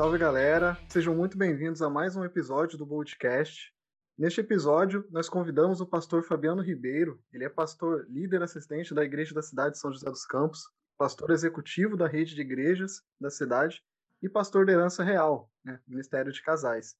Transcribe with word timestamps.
salve 0.00 0.16
galera! 0.16 0.78
Sejam 0.88 1.14
muito 1.14 1.36
bem-vindos 1.36 1.82
a 1.82 1.90
mais 1.90 2.16
um 2.16 2.24
episódio 2.24 2.78
do 2.78 2.86
Boldcast. 2.86 3.70
Neste 4.16 4.40
episódio, 4.40 5.06
nós 5.10 5.28
convidamos 5.28 5.82
o 5.82 5.86
pastor 5.86 6.24
Fabiano 6.24 6.62
Ribeiro. 6.62 7.22
Ele 7.30 7.44
é 7.44 7.50
pastor 7.50 8.06
líder 8.08 8.42
assistente 8.42 8.94
da 8.94 9.04
Igreja 9.04 9.34
da 9.34 9.42
Cidade 9.42 9.74
de 9.74 9.78
São 9.78 9.92
José 9.92 10.08
dos 10.08 10.24
Campos, 10.24 10.66
pastor 10.96 11.30
executivo 11.32 11.98
da 11.98 12.06
rede 12.06 12.34
de 12.34 12.40
igrejas 12.40 13.02
da 13.20 13.28
cidade 13.28 13.84
e 14.22 14.28
pastor 14.28 14.64
de 14.64 14.72
herança 14.72 15.04
real, 15.04 15.50
né, 15.62 15.78
Ministério 15.86 16.32
de 16.32 16.40
Casais. 16.40 16.96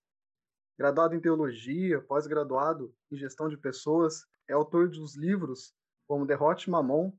Graduado 0.78 1.14
em 1.14 1.20
teologia, 1.20 2.02
pós-graduado 2.02 2.95
em 3.10 3.16
gestão 3.16 3.48
de 3.48 3.56
pessoas, 3.56 4.26
é 4.46 4.52
autor 4.52 4.90
dos 4.90 5.16
livros 5.16 5.73
como 6.06 6.26
Derrote 6.26 6.68
Mamon, 6.68 7.14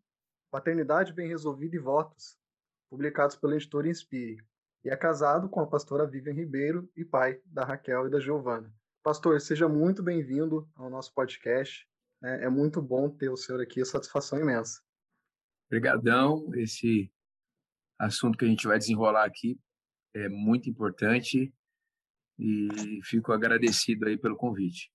Paternidade 0.52 1.12
Bem 1.12 1.27
Resolvida 1.27 1.76
e 1.76 1.79
Votos, 1.79 2.38
publicados 2.88 3.35
pela 3.35 3.55
editora 3.55 3.90
Inspire. 3.90 4.45
E 4.84 4.90
é 4.90 4.98
casado 4.98 5.48
com 5.48 5.59
a 5.59 5.67
pastora 5.67 6.09
Vivian 6.09 6.34
Ribeiro 6.34 6.90
e 6.98 7.05
pai 7.05 7.40
da 7.45 7.63
Raquel 7.63 8.08
e 8.08 8.09
da 8.09 8.20
Giovana. 8.20 8.73
Pastor, 9.04 9.40
seja 9.40 9.70
muito 9.70 10.02
bem-vindo 10.02 10.67
ao 10.76 10.90
nosso 10.90 11.13
podcast. 11.13 11.88
É, 12.23 12.45
é 12.45 12.49
muito 12.49 12.81
bom 12.81 13.07
ter 13.07 13.30
o 13.30 13.38
senhor 13.38 13.62
aqui, 13.62 13.81
é 13.81 13.85
satisfação 13.85 14.40
imensa. 14.40 14.81
Obrigadão. 15.67 16.52
Esse 16.55 17.13
assunto 17.99 18.35
que 18.35 18.46
a 18.46 18.48
gente 18.48 18.65
vai 18.65 18.79
desenrolar 18.79 19.26
aqui 19.26 19.59
é 20.15 20.27
muito 20.27 20.68
importante 20.68 21.54
e 22.40 22.99
fico 23.04 23.32
agradecido 23.32 24.07
aí 24.07 24.18
pelo 24.18 24.35
convite. 24.35 24.91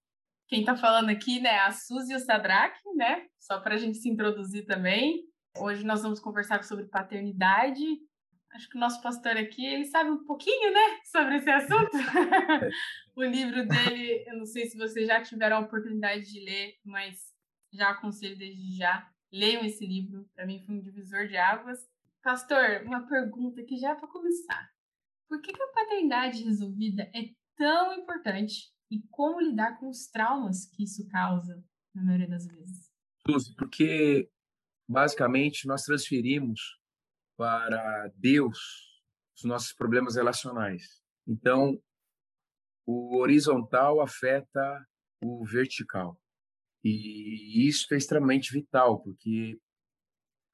Quem 0.49 0.61
está 0.61 0.77
falando 0.77 1.11
aqui, 1.11 1.41
né, 1.41 1.51
é 1.51 1.61
a 1.61 1.71
Suzy 1.71 2.13
e 2.13 2.17
o 2.17 2.21
Sadraque, 2.21 2.83
né? 2.97 3.29
Só 3.39 3.61
para 3.61 3.77
a 3.77 3.79
gente 3.79 3.99
se 3.99 4.09
introduzir 4.09 4.67
também. 4.67 5.25
Hoje 5.57 5.85
nós 5.85 6.03
vamos 6.03 6.19
conversar 6.19 6.65
sobre 6.65 6.87
paternidade 6.87 7.85
acho 8.57 8.69
que 8.71 8.77
o 8.77 8.81
nosso 8.81 9.01
pastor 9.03 9.37
aqui, 9.37 9.65
ele 9.65 9.85
sabe 9.85 10.11
um 10.11 10.25
pouquinho, 10.25 10.73
né, 10.73 11.01
sobre 11.05 11.37
esse 11.37 11.51
assunto. 11.51 11.91
o 13.15 13.23
livro 13.23 13.67
dele, 13.69 14.25
eu 14.27 14.39
não 14.39 14.47
sei 14.47 14.67
se 14.67 14.79
vocês 14.79 15.07
já 15.07 15.23
tiveram 15.23 15.59
a 15.59 15.61
oportunidade 15.61 16.25
de 16.33 16.41
ler, 16.41 16.75
mas 16.85 17.35
já 17.73 17.91
aconselho 17.91 18.37
desde 18.37 18.77
já, 18.77 19.07
leiam 19.31 19.65
esse 19.65 19.87
livro, 19.87 20.29
para 20.35 20.47
mim 20.47 20.63
foi 20.65 20.75
um 20.75 20.81
divisor 20.81 21.29
de 21.29 21.37
águas. 21.37 21.79
Pastor, 22.23 22.83
uma 22.85 23.07
pergunta 23.07 23.63
que 23.63 23.77
já 23.77 23.91
é 23.91 23.95
para 23.95 24.09
começar. 24.09 24.71
Por 25.29 25.41
que, 25.43 25.53
que 25.53 25.63
a 25.63 25.73
paternidade 25.73 26.43
resolvida 26.43 27.03
é 27.15 27.31
tão 27.57 27.93
importante 27.95 28.73
e 28.91 29.03
como 29.11 29.41
lidar 29.41 29.79
com 29.79 29.89
os 29.89 30.07
traumas 30.07 30.67
que 30.67 30.85
isso 30.85 31.07
causa, 31.09 31.63
na 31.95 32.03
maioria 32.03 32.29
das 32.29 32.47
vezes? 32.47 32.91
Porque 33.59 34.31
basicamente 34.89 35.67
nós 35.67 35.83
transferimos 35.83 36.79
para 37.37 38.11
Deus 38.17 38.59
os 39.37 39.45
nossos 39.45 39.73
problemas 39.73 40.17
relacionais. 40.17 41.01
Então, 41.27 41.79
o 42.87 43.19
horizontal 43.19 44.01
afeta 44.01 44.87
o 45.23 45.45
vertical. 45.45 46.19
E 46.83 47.69
isso 47.69 47.93
é 47.93 47.97
extremamente 47.97 48.53
vital, 48.53 49.03
porque 49.03 49.59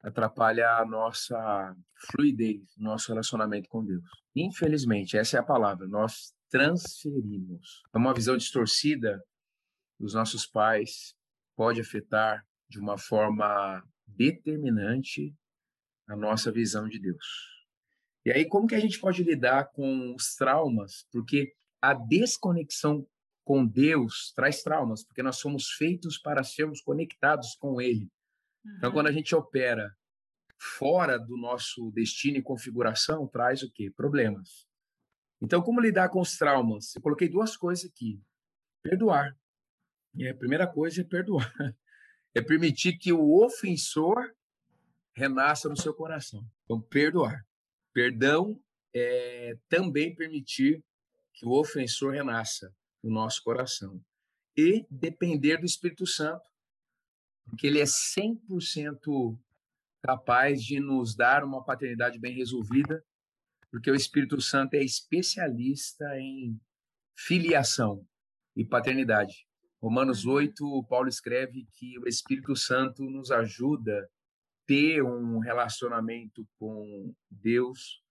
atrapalha 0.02 0.68
a 0.78 0.86
nossa 0.86 1.76
fluidez, 2.10 2.74
nosso 2.76 3.08
relacionamento 3.08 3.68
com 3.68 3.84
Deus. 3.84 4.02
Infelizmente, 4.34 5.16
essa 5.16 5.36
é 5.36 5.40
a 5.40 5.44
palavra, 5.44 5.86
nós 5.86 6.34
transferimos. 6.50 7.82
É 7.94 7.98
uma 7.98 8.14
visão 8.14 8.36
distorcida 8.36 9.22
dos 10.00 10.14
nossos 10.14 10.46
pais, 10.46 11.14
pode 11.54 11.80
afetar 11.80 12.44
de 12.68 12.80
uma 12.80 12.98
forma 12.98 13.82
determinante 14.06 15.34
a 16.12 16.16
nossa 16.16 16.52
visão 16.52 16.88
de 16.88 16.98
Deus. 16.98 17.24
E 18.24 18.30
aí, 18.30 18.44
como 18.44 18.66
que 18.66 18.74
a 18.74 18.80
gente 18.80 19.00
pode 19.00 19.22
lidar 19.22 19.70
com 19.72 20.14
os 20.14 20.34
traumas? 20.36 21.06
Porque 21.10 21.52
a 21.80 21.92
desconexão 21.92 23.06
com 23.44 23.66
Deus 23.66 24.32
traz 24.36 24.62
traumas, 24.62 25.04
porque 25.04 25.22
nós 25.22 25.36
somos 25.36 25.70
feitos 25.70 26.18
para 26.18 26.44
sermos 26.44 26.80
conectados 26.80 27.56
com 27.56 27.80
Ele. 27.80 28.08
Então, 28.60 28.70
uhum. 28.70 28.76
Então, 28.78 28.92
quando 28.92 29.06
a 29.08 29.12
gente 29.12 29.34
opera 29.34 29.92
fora 30.56 31.18
do 31.18 31.36
nosso 31.36 31.90
destino 31.90 32.38
e 32.38 32.42
configuração, 32.42 33.26
traz 33.26 33.62
o 33.62 33.72
quê? 33.72 33.90
Problemas. 33.90 34.68
Então, 35.40 35.60
como 35.60 35.80
lidar 35.80 36.08
com 36.08 36.20
os 36.20 36.38
traumas? 36.38 36.94
Eu 36.94 37.02
coloquei 37.02 37.28
duas 37.28 37.56
coisas 37.56 37.90
aqui. 37.90 38.22
Perdoar. 38.80 39.36
E 40.14 40.28
a 40.28 40.34
primeira 40.34 40.66
coisa 40.66 41.00
é 41.00 41.04
perdoar. 41.04 41.52
É 42.34 42.40
permitir 42.40 42.96
que 42.96 43.12
o 43.12 43.44
ofensor 43.44 44.34
renasça 45.14 45.68
no 45.68 45.76
seu 45.76 45.94
coração. 45.94 46.44
Então, 46.64 46.80
perdoar. 46.80 47.46
Perdão 47.92 48.60
é 48.94 49.56
também 49.68 50.14
permitir 50.14 50.82
que 51.34 51.46
o 51.46 51.58
ofensor 51.58 52.12
renasça 52.12 52.74
no 53.02 53.10
nosso 53.10 53.42
coração. 53.42 54.00
E 54.56 54.86
depender 54.90 55.58
do 55.58 55.66
Espírito 55.66 56.06
Santo, 56.06 56.46
porque 57.46 57.66
ele 57.66 57.80
é 57.80 57.84
100% 57.84 59.38
capaz 60.02 60.62
de 60.62 60.80
nos 60.80 61.14
dar 61.14 61.44
uma 61.44 61.64
paternidade 61.64 62.18
bem 62.18 62.34
resolvida, 62.34 63.04
porque 63.70 63.90
o 63.90 63.94
Espírito 63.94 64.40
Santo 64.40 64.74
é 64.74 64.82
especialista 64.82 66.04
em 66.18 66.60
filiação 67.16 68.06
e 68.54 68.64
paternidade. 68.64 69.46
Romanos 69.80 70.26
8, 70.26 70.86
Paulo 70.88 71.08
escreve 71.08 71.66
que 71.72 71.98
o 71.98 72.06
Espírito 72.06 72.54
Santo 72.54 73.02
nos 73.04 73.30
ajuda 73.30 74.08
ter 74.72 75.02
um 75.02 75.38
relacionamento 75.38 76.48
com 76.58 77.14
Deus 77.30 78.02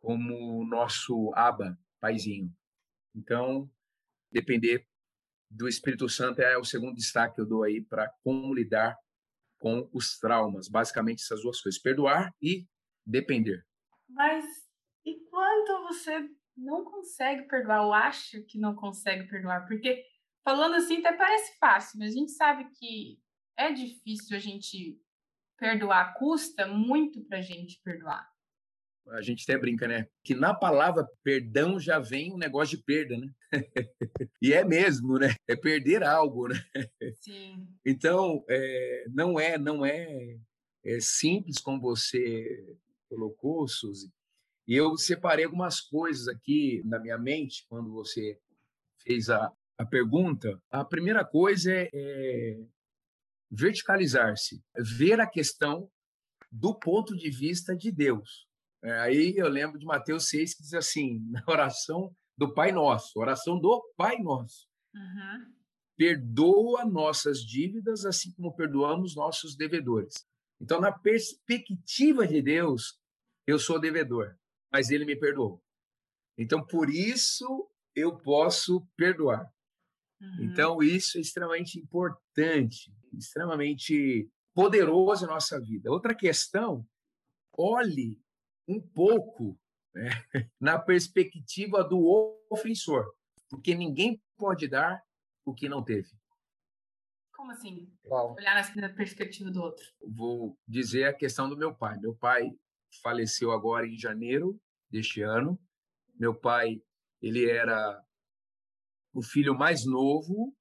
como 0.00 0.64
nosso 0.64 1.30
aba, 1.34 1.78
paizinho. 2.00 2.50
Então, 3.14 3.70
depender 4.30 4.88
do 5.50 5.68
Espírito 5.68 6.08
Santo 6.08 6.40
é 6.40 6.56
o 6.56 6.64
segundo 6.64 6.94
destaque 6.94 7.34
que 7.34 7.40
eu 7.42 7.46
dou 7.46 7.62
aí 7.62 7.82
para 7.82 8.08
como 8.24 8.54
lidar 8.54 8.98
com 9.60 9.86
os 9.92 10.18
traumas. 10.18 10.66
Basicamente, 10.66 11.22
essas 11.22 11.42
duas 11.42 11.60
coisas: 11.60 11.78
perdoar 11.78 12.34
e 12.40 12.66
depender. 13.04 13.62
Mas 14.08 14.46
e 15.04 15.20
quando 15.28 15.88
você 15.88 16.26
não 16.56 16.84
consegue 16.84 17.42
perdoar 17.48 17.84
ou 17.84 17.92
acha 17.92 18.40
que 18.40 18.58
não 18.58 18.74
consegue 18.74 19.28
perdoar? 19.28 19.66
Porque 19.66 20.02
falando 20.42 20.74
assim 20.76 21.00
até 21.00 21.12
parece 21.12 21.58
fácil, 21.58 21.98
mas 21.98 22.12
a 22.12 22.16
gente 22.16 22.32
sabe 22.32 22.66
que 22.78 23.20
é 23.58 23.70
difícil 23.72 24.34
a 24.34 24.40
gente 24.40 24.98
perdoar 25.62 26.14
custa 26.14 26.66
muito 26.66 27.22
para 27.22 27.38
a 27.38 27.40
gente 27.40 27.80
perdoar. 27.84 28.28
A 29.10 29.22
gente 29.22 29.44
até 29.44 29.56
brinca, 29.56 29.86
né? 29.86 30.08
Que 30.24 30.34
na 30.34 30.52
palavra 30.52 31.08
perdão 31.22 31.78
já 31.78 32.00
vem 32.00 32.32
um 32.32 32.36
negócio 32.36 32.76
de 32.76 32.82
perda, 32.82 33.16
né? 33.16 33.32
e 34.42 34.52
é 34.52 34.64
mesmo, 34.64 35.18
né? 35.20 35.36
É 35.46 35.54
perder 35.54 36.02
algo, 36.02 36.48
né? 36.48 36.56
Sim. 37.14 37.68
Então, 37.86 38.44
é, 38.48 39.04
não 39.10 39.38
é, 39.38 39.56
não 39.56 39.86
é, 39.86 40.36
é 40.84 40.98
simples 41.00 41.58
como 41.58 41.80
você 41.80 42.76
colocou, 43.08 43.68
Suzy. 43.68 44.12
E 44.66 44.74
eu 44.74 44.96
separei 44.96 45.44
algumas 45.44 45.80
coisas 45.80 46.26
aqui 46.26 46.82
na 46.84 46.98
minha 46.98 47.18
mente 47.18 47.64
quando 47.68 47.92
você 47.92 48.36
fez 48.98 49.30
a, 49.30 49.52
a 49.78 49.86
pergunta. 49.86 50.60
A 50.70 50.84
primeira 50.84 51.24
coisa 51.24 51.72
é, 51.72 51.88
é 51.92 52.58
verticalizar-se, 53.52 54.64
ver 54.74 55.20
a 55.20 55.26
questão 55.26 55.90
do 56.50 56.74
ponto 56.74 57.14
de 57.14 57.30
vista 57.30 57.76
de 57.76 57.92
Deus. 57.92 58.46
É, 58.82 58.98
aí 59.00 59.34
eu 59.36 59.48
lembro 59.48 59.78
de 59.78 59.84
Mateus 59.84 60.28
6, 60.28 60.54
que 60.54 60.62
diz 60.62 60.74
assim, 60.74 61.20
na 61.30 61.44
oração 61.46 62.14
do 62.36 62.52
Pai 62.52 62.72
Nosso, 62.72 63.18
oração 63.18 63.60
do 63.60 63.82
Pai 63.96 64.18
Nosso. 64.18 64.66
Uhum. 64.94 65.52
Perdoa 65.96 66.84
nossas 66.86 67.40
dívidas, 67.40 68.06
assim 68.06 68.32
como 68.32 68.56
perdoamos 68.56 69.14
nossos 69.14 69.54
devedores. 69.54 70.14
Então, 70.60 70.80
na 70.80 70.90
perspectiva 70.90 72.26
de 72.26 72.40
Deus, 72.40 72.98
eu 73.46 73.58
sou 73.58 73.78
devedor, 73.78 74.34
mas 74.72 74.90
Ele 74.90 75.04
me 75.04 75.16
perdoou. 75.16 75.62
Então, 76.38 76.64
por 76.64 76.88
isso, 76.88 77.68
eu 77.94 78.16
posso 78.16 78.86
perdoar. 78.96 79.46
Uhum. 80.22 80.44
Então, 80.44 80.82
isso 80.82 81.18
é 81.18 81.20
extremamente 81.20 81.78
importante, 81.78 82.94
extremamente 83.12 84.30
poderoso 84.54 85.26
na 85.26 85.34
nossa 85.34 85.60
vida. 85.60 85.90
Outra 85.90 86.14
questão, 86.14 86.86
olhe 87.52 88.20
um 88.68 88.80
pouco 88.80 89.58
né, 89.92 90.08
na 90.60 90.78
perspectiva 90.78 91.82
do 91.82 92.38
ofensor, 92.48 93.12
porque 93.50 93.74
ninguém 93.74 94.22
pode 94.36 94.68
dar 94.68 95.02
o 95.44 95.52
que 95.52 95.68
não 95.68 95.82
teve. 95.82 96.08
Como 97.32 97.50
assim? 97.50 97.92
Uau. 98.06 98.34
Olhar 98.34 98.54
na 98.76 98.88
perspectiva 98.88 99.50
do 99.50 99.60
outro. 99.60 99.84
Vou 100.00 100.56
dizer 100.68 101.06
a 101.06 101.12
questão 101.12 101.48
do 101.48 101.56
meu 101.56 101.74
pai. 101.74 101.98
Meu 101.98 102.14
pai 102.14 102.52
faleceu 103.02 103.50
agora 103.50 103.86
em 103.86 103.98
janeiro 103.98 104.60
deste 104.88 105.22
ano. 105.22 105.58
Meu 106.14 106.32
pai, 106.32 106.80
ele 107.20 107.50
era 107.50 108.00
o 109.12 109.22
filho 109.22 109.54
mais 109.56 109.84
novo 109.84 110.56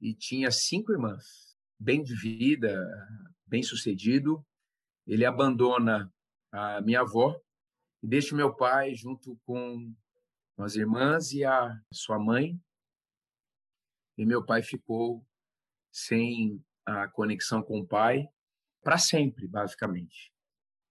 e 0.00 0.14
tinha 0.14 0.50
cinco 0.50 0.92
irmãs, 0.92 1.56
bem 1.78 2.02
de 2.02 2.14
vida, 2.14 2.84
bem 3.46 3.62
sucedido. 3.62 4.44
Ele 5.06 5.24
abandona 5.24 6.12
a 6.52 6.80
minha 6.80 7.00
avó 7.00 7.40
e 8.02 8.06
deixa 8.06 8.36
meu 8.36 8.54
pai 8.54 8.94
junto 8.94 9.38
com 9.44 9.94
as 10.58 10.74
irmãs 10.74 11.32
e 11.32 11.44
a 11.44 11.80
sua 11.92 12.18
mãe. 12.18 12.60
E 14.16 14.26
meu 14.26 14.44
pai 14.44 14.62
ficou 14.62 15.24
sem 15.92 16.62
a 16.84 17.08
conexão 17.08 17.62
com 17.62 17.80
o 17.80 17.86
pai 17.86 18.26
para 18.82 18.98
sempre, 18.98 19.46
basicamente. 19.46 20.32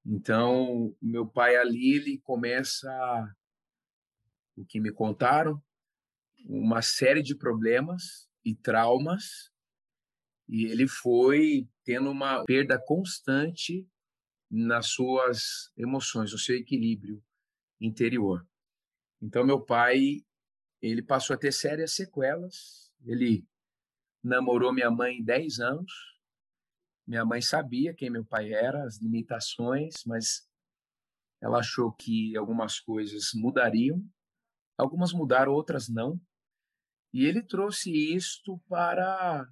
Então, 0.06 0.95
meu 1.01 1.28
pai 1.28 1.57
ali 1.57 1.95
ele 1.95 2.19
começa 2.19 2.89
o 4.56 4.66
que 4.66 4.80
me 4.80 4.92
contaram, 4.92 5.62
uma 6.47 6.81
série 6.81 7.21
de 7.21 7.35
problemas 7.35 8.29
e 8.44 8.55
traumas, 8.55 9.51
e 10.47 10.65
ele 10.65 10.88
foi 10.88 11.69
tendo 11.83 12.09
uma 12.09 12.45
perda 12.45 12.79
constante 12.79 13.85
nas 14.49 14.88
suas 14.88 15.71
emoções, 15.75 16.31
no 16.31 16.38
seu 16.38 16.55
equilíbrio 16.55 17.21
interior. 17.81 18.47
Então, 19.21 19.45
meu 19.45 19.59
pai, 19.59 20.25
ele 20.81 21.01
passou 21.01 21.33
a 21.33 21.38
ter 21.38 21.51
sérias 21.51 21.94
sequelas. 21.94 22.93
Ele 23.03 23.45
namorou 24.23 24.71
minha 24.71 24.89
mãe 24.89 25.21
10 25.21 25.59
anos. 25.59 25.91
Minha 27.05 27.25
mãe 27.25 27.41
sabia 27.41 27.93
quem 27.93 28.09
meu 28.09 28.23
pai 28.23 28.53
era, 28.53 28.83
as 28.83 29.01
limitações, 29.01 29.95
mas 30.05 30.47
ela 31.41 31.59
achou 31.59 31.91
que 31.91 32.38
algumas 32.38 32.79
coisas 32.79 33.31
mudariam. 33.33 34.01
Algumas 34.77 35.11
mudaram, 35.11 35.51
outras 35.51 35.89
não. 35.89 36.19
E 37.17 37.25
ele 37.25 37.41
trouxe 37.41 37.91
isto 38.15 38.59
para 38.69 39.49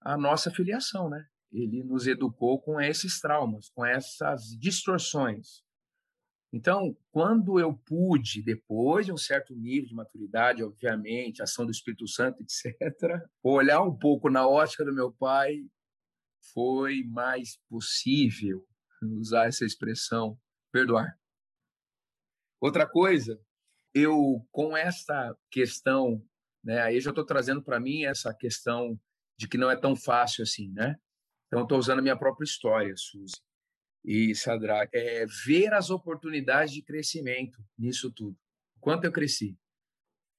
a 0.00 0.18
nossa 0.18 0.50
filiação, 0.50 1.08
né? 1.08 1.24
Ele 1.52 1.84
nos 1.84 2.08
educou 2.08 2.60
com 2.60 2.80
esses 2.80 3.20
traumas, 3.20 3.68
com 3.68 3.86
essas 3.86 4.58
distorções. 4.58 5.62
Então, 6.52 6.98
quando 7.12 7.60
eu 7.60 7.72
pude, 7.72 8.42
depois 8.42 9.06
de 9.06 9.12
um 9.12 9.16
certo 9.16 9.54
nível 9.54 9.90
de 9.90 9.94
maturidade, 9.94 10.64
obviamente, 10.64 11.40
ação 11.40 11.64
do 11.64 11.70
Espírito 11.70 12.08
Santo, 12.08 12.42
etc., 12.42 12.74
olhar 13.44 13.80
um 13.82 13.96
pouco 13.96 14.28
na 14.28 14.48
ótica 14.48 14.84
do 14.84 14.92
meu 14.92 15.12
pai, 15.12 15.64
foi 16.52 17.04
mais 17.04 17.60
possível 17.68 18.66
usar 19.20 19.46
essa 19.46 19.64
expressão, 19.64 20.36
perdoar. 20.72 21.16
Outra 22.60 22.88
coisa, 22.88 23.40
eu 23.94 24.44
com 24.50 24.76
essa 24.76 25.32
questão, 25.48 26.20
né, 26.64 26.80
aí 26.80 27.00
já 27.00 27.10
estou 27.10 27.24
trazendo 27.24 27.62
para 27.62 27.78
mim 27.78 28.04
essa 28.04 28.34
questão 28.34 28.98
de 29.36 29.46
que 29.46 29.58
não 29.58 29.70
é 29.70 29.76
tão 29.76 29.94
fácil 29.94 30.42
assim, 30.42 30.72
né? 30.72 30.96
Então, 31.46 31.62
estou 31.62 31.78
usando 31.78 31.98
a 31.98 32.02
minha 32.02 32.16
própria 32.16 32.44
história, 32.44 32.94
Suzy 32.96 33.36
e 34.04 34.34
Sadraque, 34.34 34.96
é 34.96 35.24
ver 35.46 35.72
as 35.72 35.88
oportunidades 35.88 36.74
de 36.74 36.82
crescimento 36.82 37.64
nisso 37.78 38.12
tudo. 38.12 38.36
Quanto 38.80 39.04
eu 39.04 39.12
cresci. 39.12 39.56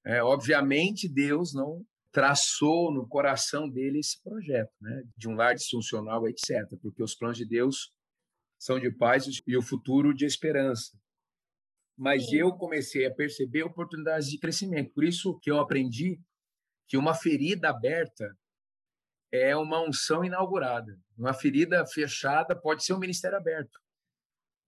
É, 0.04 0.22
obviamente, 0.22 1.08
Deus 1.08 1.52
não 1.52 1.84
traçou 2.12 2.92
no 2.92 3.06
coração 3.08 3.68
dele 3.68 3.98
esse 3.98 4.22
projeto, 4.22 4.72
né? 4.80 5.02
de 5.16 5.28
um 5.28 5.34
lar 5.34 5.54
disfuncional, 5.54 6.28
etc., 6.28 6.64
porque 6.80 7.02
os 7.02 7.14
planos 7.14 7.36
de 7.36 7.44
Deus 7.44 7.92
são 8.58 8.78
de 8.78 8.90
paz 8.90 9.26
e 9.46 9.56
o 9.56 9.62
futuro 9.62 10.14
de 10.14 10.24
esperança. 10.24 10.96
Mas 11.96 12.26
Sim. 12.26 12.36
eu 12.36 12.52
comecei 12.52 13.06
a 13.06 13.14
perceber 13.14 13.62
oportunidades 13.62 14.28
de 14.28 14.38
crescimento. 14.38 14.92
Por 14.92 15.04
isso 15.04 15.38
que 15.40 15.50
eu 15.50 15.58
aprendi 15.58 16.20
que 16.86 16.96
uma 16.96 17.14
ferida 17.14 17.70
aberta 17.70 18.36
é 19.32 19.56
uma 19.56 19.82
unção 19.82 20.24
inaugurada. 20.24 21.00
Uma 21.16 21.32
ferida 21.32 21.86
fechada 21.86 22.54
pode 22.54 22.84
ser 22.84 22.92
um 22.92 22.98
ministério 22.98 23.38
aberto. 23.38 23.80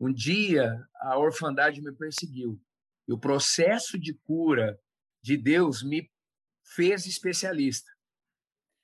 Um 0.01 0.13
dia 0.13 0.83
a 0.97 1.19
orfandade 1.19 1.83
me 1.83 1.93
perseguiu. 1.93 2.61
E 3.07 3.13
o 3.13 3.19
processo 3.19 3.99
de 3.99 4.15
cura 4.15 4.79
de 5.23 5.37
Deus 5.37 5.83
me 5.83 6.11
fez 6.75 7.07
especialista. 7.07 7.91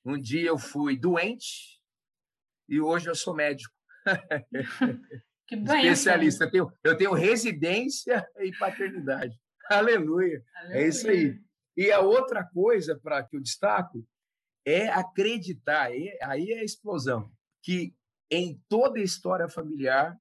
Um 0.05 0.21
dia 0.21 0.49
eu 0.49 0.59
fui 0.59 0.99
doente 0.99 1.81
e 2.69 2.81
hoje 2.81 3.09
eu 3.09 3.15
sou 3.15 3.35
médico. 3.35 3.75
Que 5.47 5.57
bem, 5.57 5.87
especialista. 5.87 6.45
Eu 6.45 6.51
tenho, 6.51 6.73
eu 6.85 6.97
tenho 6.97 7.13
residência 7.13 8.27
e 8.39 8.53
paternidade. 8.57 9.39
Aleluia. 9.69 10.43
Aleluia. 10.57 10.85
É 10.85 10.89
isso 10.89 11.09
aí. 11.09 11.39
E 11.77 11.91
a 11.91 12.01
outra 12.01 12.45
coisa 12.45 12.99
para 12.99 13.23
que 13.23 13.37
eu 13.37 13.43
destaco 13.43 14.07
é 14.65 14.89
acreditar, 14.89 15.87
aí 15.87 16.51
é 16.51 16.61
a 16.61 16.65
explosão, 16.65 17.31
que 17.63 17.95
em 18.31 18.61
toda 18.69 18.99
a 18.99 19.03
história 19.03 19.49
familiar 19.49 20.19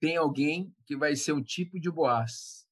tem 0.00 0.16
alguém 0.16 0.74
que 0.84 0.96
vai 0.96 1.14
ser 1.14 1.32
um 1.32 1.42
tipo 1.42 1.78
de 1.78 1.90
Boaz. 1.90 2.66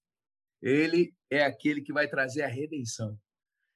Ele 0.61 1.15
é 1.31 1.45
aquele 1.45 1.81
que 1.81 1.93
vai 1.93 2.09
trazer 2.09 2.43
a 2.43 2.49
redenção. 2.49 3.17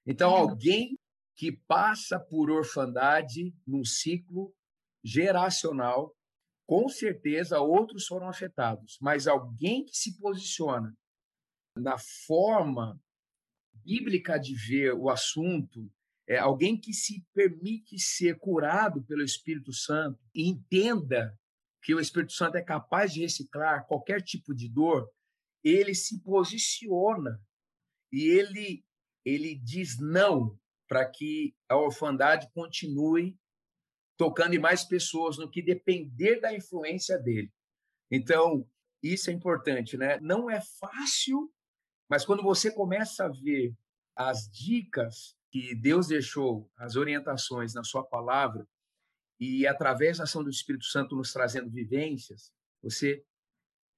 Então, 0.05 0.31
alguém 0.31 0.99
que 1.37 1.53
passa 1.53 2.19
por 2.19 2.51
orfandade 2.51 3.55
num 3.67 3.85
ciclo 3.85 4.55
geracional, 5.03 6.15
com 6.67 6.89
certeza 6.89 7.61
outros 7.61 8.07
foram 8.07 8.29
afetados, 8.29 8.99
mas 9.01 9.27
alguém 9.27 9.85
que 9.85 9.97
se 9.97 10.19
posiciona 10.19 10.97
na 11.77 11.99
forma 11.99 12.99
bíblica 13.73 14.39
de 14.39 14.55
ver 14.55 14.95
o 14.95 15.11
assunto 15.11 15.91
é 16.27 16.39
alguém 16.39 16.81
que 16.81 16.93
se 16.93 17.23
permite 17.35 17.99
ser 17.99 18.39
curado 18.39 19.05
pelo 19.05 19.23
Espírito 19.23 19.73
Santo 19.73 20.19
e 20.35 20.49
entenda 20.49 21.39
que 21.83 21.95
o 21.95 22.01
Espírito 22.01 22.33
Santo 22.33 22.57
é 22.57 22.63
capaz 22.63 23.13
de 23.13 23.21
reciclar 23.21 23.87
qualquer 23.87 24.23
tipo 24.23 24.55
de 24.55 24.71
dor, 24.71 25.07
ele 25.63 25.95
se 25.95 26.23
posiciona 26.23 27.39
e 28.11 28.25
ele 28.27 28.85
ele 29.25 29.55
diz 29.55 29.99
não 29.99 30.59
para 30.87 31.11
que 31.11 31.55
a 31.69 31.77
orfandade 31.77 32.51
continue 32.53 33.39
tocando 34.17 34.55
em 34.55 34.59
mais 34.59 34.85
pessoas 34.85 35.39
no 35.39 35.51
que 35.51 35.63
depender 35.63 36.41
da 36.41 36.55
influência 36.55 37.19
dele. 37.19 37.53
Então, 38.11 38.69
isso 39.03 39.31
é 39.31 39.33
importante, 39.33 39.97
né? 39.97 40.19
Não 40.21 40.51
é 40.51 40.61
fácil, 40.61 41.53
mas 42.09 42.25
quando 42.25 42.43
você 42.43 42.71
começa 42.71 43.25
a 43.25 43.29
ver 43.29 43.75
as 44.17 44.49
dicas 44.51 45.37
que 45.51 45.75
Deus 45.75 46.09
deixou 46.09 46.71
as 46.77 46.97
orientações 46.97 47.75
na 47.75 47.85
sua 47.85 48.05
palavra 48.05 48.67
e 49.41 49.67
através 49.67 50.19
da 50.19 50.25
ação 50.25 50.43
do 50.43 50.51
Espírito 50.51 50.85
Santo 50.85 51.17
nos 51.17 51.33
trazendo 51.33 51.71
vivências, 51.71 52.53
você 52.83 53.25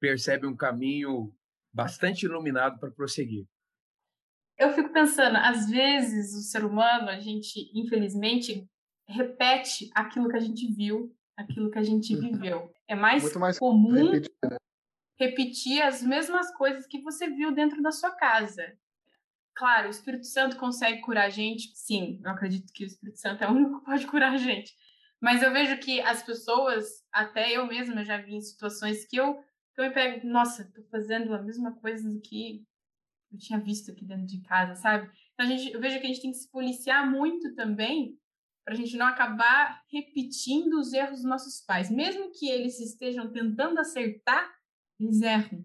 percebe 0.00 0.46
um 0.46 0.56
caminho 0.56 1.34
bastante 1.72 2.24
iluminado 2.24 2.78
para 2.78 2.90
prosseguir. 2.90 3.46
Eu 4.58 4.72
fico 4.72 4.90
pensando, 4.92 5.36
às 5.36 5.68
vezes 5.68 6.34
o 6.34 6.40
ser 6.40 6.64
humano, 6.64 7.10
a 7.10 7.20
gente, 7.20 7.70
infelizmente, 7.74 8.66
repete 9.08 9.90
aquilo 9.94 10.28
que 10.28 10.36
a 10.36 10.40
gente 10.40 10.66
viu, 10.72 11.14
aquilo 11.36 11.70
que 11.70 11.78
a 11.78 11.82
gente 11.82 12.14
uhum. 12.14 12.20
viveu. 12.20 12.72
É 12.88 12.94
mais, 12.94 13.34
mais 13.34 13.58
comum 13.58 14.12
repetir, 14.12 14.32
né? 14.42 14.56
repetir 15.18 15.82
as 15.82 16.02
mesmas 16.02 16.54
coisas 16.54 16.86
que 16.86 17.00
você 17.00 17.28
viu 17.28 17.52
dentro 17.52 17.82
da 17.82 17.92
sua 17.92 18.10
casa. 18.10 18.76
Claro, 19.54 19.88
o 19.88 19.90
Espírito 19.90 20.26
Santo 20.26 20.56
consegue 20.56 21.00
curar 21.00 21.26
a 21.26 21.30
gente. 21.30 21.70
Sim, 21.74 22.20
eu 22.22 22.30
acredito 22.30 22.72
que 22.72 22.84
o 22.84 22.86
Espírito 22.86 23.18
Santo 23.18 23.42
é 23.42 23.48
o 23.48 23.52
único 23.52 23.78
que 23.78 23.86
pode 23.86 24.06
curar 24.06 24.34
a 24.34 24.36
gente. 24.36 24.74
Mas 25.20 25.42
eu 25.42 25.52
vejo 25.52 25.78
que 25.78 26.00
as 26.02 26.22
pessoas, 26.22 27.02
até 27.10 27.52
eu 27.52 27.66
mesma 27.66 28.04
já 28.04 28.18
vi 28.18 28.34
em 28.34 28.40
situações 28.40 29.06
que 29.06 29.16
eu, 29.16 29.34
que 29.74 29.80
eu 29.80 29.84
me 29.84 29.90
pego, 29.90 30.26
nossa, 30.26 30.70
tô 30.74 30.82
fazendo 30.90 31.34
a 31.34 31.42
mesma 31.42 31.72
coisa 31.72 32.08
do 32.08 32.20
que 32.20 32.62
eu 33.32 33.38
tinha 33.38 33.58
visto 33.58 33.90
aqui 33.90 34.04
dentro 34.04 34.26
de 34.26 34.42
casa, 34.42 34.74
sabe? 34.74 35.10
Então 35.32 35.46
a 35.46 35.48
gente, 35.48 35.72
eu 35.72 35.80
vejo 35.80 35.98
que 35.98 36.04
a 36.04 36.08
gente 36.08 36.20
tem 36.20 36.30
que 36.30 36.36
se 36.36 36.50
policiar 36.50 37.10
muito 37.10 37.54
também 37.54 38.18
para 38.66 38.74
a 38.74 38.76
gente 38.76 38.96
não 38.96 39.06
acabar 39.06 39.80
repetindo 39.88 40.80
os 40.80 40.92
erros 40.92 41.20
dos 41.20 41.24
nossos 41.24 41.60
pais. 41.64 41.88
Mesmo 41.88 42.32
que 42.32 42.50
eles 42.50 42.80
estejam 42.80 43.30
tentando 43.30 43.78
acertar, 43.78 44.52
eles 44.98 45.22
erram. 45.22 45.64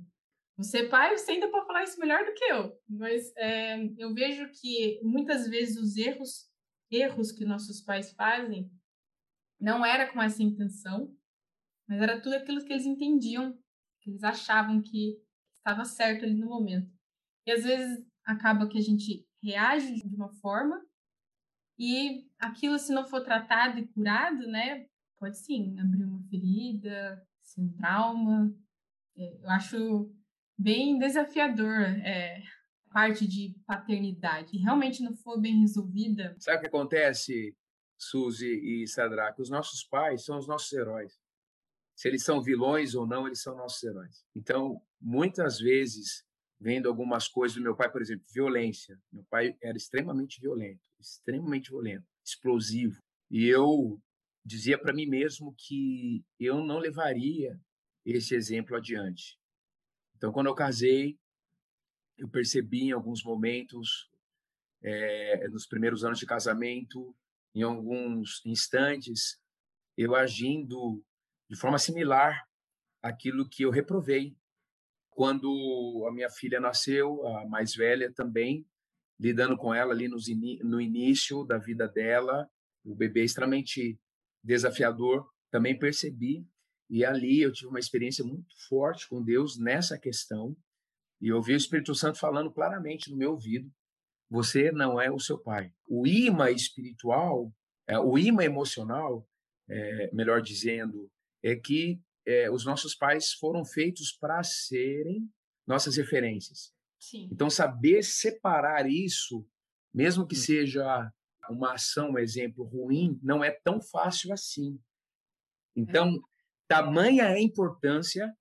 Você, 0.56 0.88
pai, 0.88 1.18
você 1.18 1.32
ainda 1.32 1.50
pode 1.50 1.66
falar 1.66 1.84
isso 1.84 2.00
melhor 2.00 2.24
do 2.24 2.34
que 2.36 2.44
eu, 2.44 2.80
mas 2.88 3.36
é, 3.36 3.84
eu 3.98 4.14
vejo 4.14 4.48
que 4.52 5.00
muitas 5.02 5.48
vezes 5.48 5.78
os 5.78 5.98
erros, 5.98 6.48
erros 6.92 7.32
que 7.32 7.44
nossos 7.44 7.82
pais 7.82 8.14
fazem 8.14 8.72
não 9.60 9.84
era 9.84 10.14
com 10.14 10.22
essa 10.22 10.44
intenção, 10.44 11.12
mas 11.90 12.00
era 12.00 12.22
tudo 12.22 12.36
aquilo 12.36 12.64
que 12.64 12.72
eles 12.72 12.86
entendiam, 12.86 13.58
que 14.02 14.12
eles 14.12 14.24
achavam 14.24 14.80
que 14.80 15.18
estava 15.58 15.86
certo 15.86 16.24
ali 16.24 16.36
no 16.36 16.50
momento. 16.50 16.92
E 17.48 17.52
às 17.52 17.64
vezes 17.64 18.06
acaba 18.24 18.68
que 18.68 18.78
a 18.78 18.82
gente 18.82 19.28
reage 19.42 19.96
de 19.96 20.16
uma 20.16 20.32
forma 20.36 20.80
e 21.84 22.30
aquilo, 22.38 22.78
se 22.78 22.94
não 22.94 23.04
for 23.04 23.24
tratado 23.24 23.80
e 23.80 23.88
curado, 23.88 24.46
né, 24.46 24.86
pode 25.18 25.36
sim 25.40 25.80
abrir 25.80 26.04
uma 26.04 26.22
ferida, 26.30 27.28
ser 27.42 27.62
um 27.62 27.74
trauma. 27.74 28.56
É, 29.18 29.40
eu 29.42 29.50
acho 29.50 30.14
bem 30.56 31.00
desafiador 31.00 31.82
é, 31.82 32.40
parte 32.94 33.28
de 33.28 33.56
paternidade. 33.66 34.56
E 34.56 34.60
realmente 34.60 35.02
não 35.02 35.16
for 35.16 35.42
bem 35.42 35.62
resolvida. 35.62 36.36
Sabe 36.38 36.58
o 36.58 36.62
que 36.62 36.68
acontece, 36.68 37.58
Suzy 37.98 38.84
e 38.84 38.88
Sadraque? 38.88 39.42
Os 39.42 39.50
nossos 39.50 39.84
pais 39.84 40.24
são 40.24 40.38
os 40.38 40.48
nossos 40.48 40.72
heróis. 40.72 41.20
Se 41.96 42.08
eles 42.08 42.24
são 42.24 42.44
vilões 42.44 42.94
ou 42.94 43.08
não, 43.08 43.26
eles 43.26 43.42
são 43.42 43.58
nossos 43.58 43.82
heróis. 43.82 44.24
Então, 44.36 44.80
muitas 45.02 45.58
vezes, 45.58 46.24
vendo 46.62 46.88
algumas 46.88 47.28
coisas 47.28 47.58
do 47.58 47.64
meu 47.64 47.76
pai, 47.76 47.92
por 47.92 48.04
exemplo, 48.04 48.24
violência. 48.32 48.96
Meu 49.12 49.24
pai 49.24 49.58
era 49.64 49.76
extremamente 49.76 50.40
violento, 50.40 50.80
extremamente 51.00 51.72
violento, 51.72 52.06
explosivo. 52.24 53.02
E 53.32 53.48
eu 53.48 54.00
dizia 54.46 54.78
para 54.78 54.94
mim 54.94 55.08
mesmo 55.08 55.56
que 55.58 56.24
eu 56.40 56.64
não 56.64 56.78
levaria 56.78 57.60
esse 58.06 58.36
exemplo 58.36 58.78
adiante. 58.78 59.40
Então, 60.16 60.32
quando 60.32 60.48
eu 60.48 60.56
casei, 60.56 61.18
eu 62.16 62.30
percebi 62.30 62.84
em 62.84 62.92
alguns 62.92 63.24
momentos, 63.24 64.12
é, 64.84 65.48
nos 65.48 65.66
primeiros 65.66 66.04
anos 66.04 66.20
de 66.20 66.28
casamento, 66.28 67.16
em 67.56 67.64
alguns 67.64 68.46
instantes, 68.46 69.42
eu 69.98 70.14
agindo 70.14 71.04
de 71.50 71.56
forma 71.56 71.80
similar 71.80 72.48
àquilo 73.02 73.50
que 73.50 73.64
eu 73.64 73.72
reprovei 73.72 74.36
quando 75.12 76.06
a 76.08 76.12
minha 76.12 76.30
filha 76.30 76.60
nasceu, 76.60 77.26
a 77.28 77.48
mais 77.48 77.76
velha 77.76 78.12
também, 78.12 78.66
lidando 79.20 79.56
com 79.56 79.74
ela 79.74 79.94
ali 79.94 80.08
no 80.08 80.82
início 80.82 81.44
da 81.44 81.58
vida 81.58 81.88
dela, 81.88 82.50
o 82.84 82.96
bebê 82.96 83.24
extremamente 83.24 84.00
desafiador, 84.44 85.30
também 85.52 85.78
percebi 85.78 86.46
e 86.90 87.06
ali 87.06 87.42
eu 87.42 87.54
tive 87.54 87.68
uma 87.68 87.80
experiência 87.80 88.24
muito 88.24 88.54
forte 88.68 89.08
com 89.08 89.24
Deus 89.24 89.58
nessa 89.58 89.98
questão 89.98 90.58
e 91.22 91.28
eu 91.28 91.38
ouvi 91.38 91.54
o 91.54 91.58
Espírito 91.58 91.94
Santo 91.94 92.18
falando 92.18 92.52
claramente 92.52 93.12
no 93.12 93.16
meu 93.16 93.32
ouvido: 93.32 93.72
você 94.30 94.72
não 94.72 95.00
é 95.00 95.12
o 95.12 95.20
seu 95.20 95.38
pai. 95.38 95.72
O 95.88 96.08
imã 96.08 96.50
espiritual, 96.50 97.54
é, 97.88 98.00
o 98.00 98.18
imã 98.18 98.44
emocional, 98.44 99.26
é, 99.70 100.10
melhor 100.14 100.42
dizendo, 100.42 101.10
é 101.44 101.56
que 101.56 102.02
é, 102.26 102.50
os 102.50 102.66
nossos 102.66 102.96
pais 102.96 103.34
foram 103.34 103.66
feitos 103.66 104.12
para 104.12 104.44
serem 104.44 105.30
nossas 105.66 105.96
referências. 105.98 106.74
Sim. 107.00 107.28
Então, 107.32 107.50
saber 107.50 108.04
separar 108.04 108.88
isso, 108.90 109.46
mesmo 109.94 110.28
que 110.28 110.36
hum. 110.36 110.40
seja 110.40 111.12
uma 111.50 111.74
ação, 111.74 112.12
um 112.12 112.20
exemplo 112.20 112.64
ruim, 112.64 113.20
não 113.24 113.44
é 113.44 113.52
tão 113.52 113.82
fácil 113.82 114.32
assim. 114.32 114.80
Então, 115.76 116.16
é. 116.16 116.20
tamanha 116.68 117.24
é 117.24 117.34
a 117.34 117.42
importância 117.42 118.32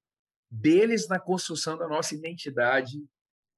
deles 0.50 1.08
na 1.08 1.18
construção 1.18 1.78
da 1.78 1.88
nossa 1.88 2.14
identidade, 2.14 3.02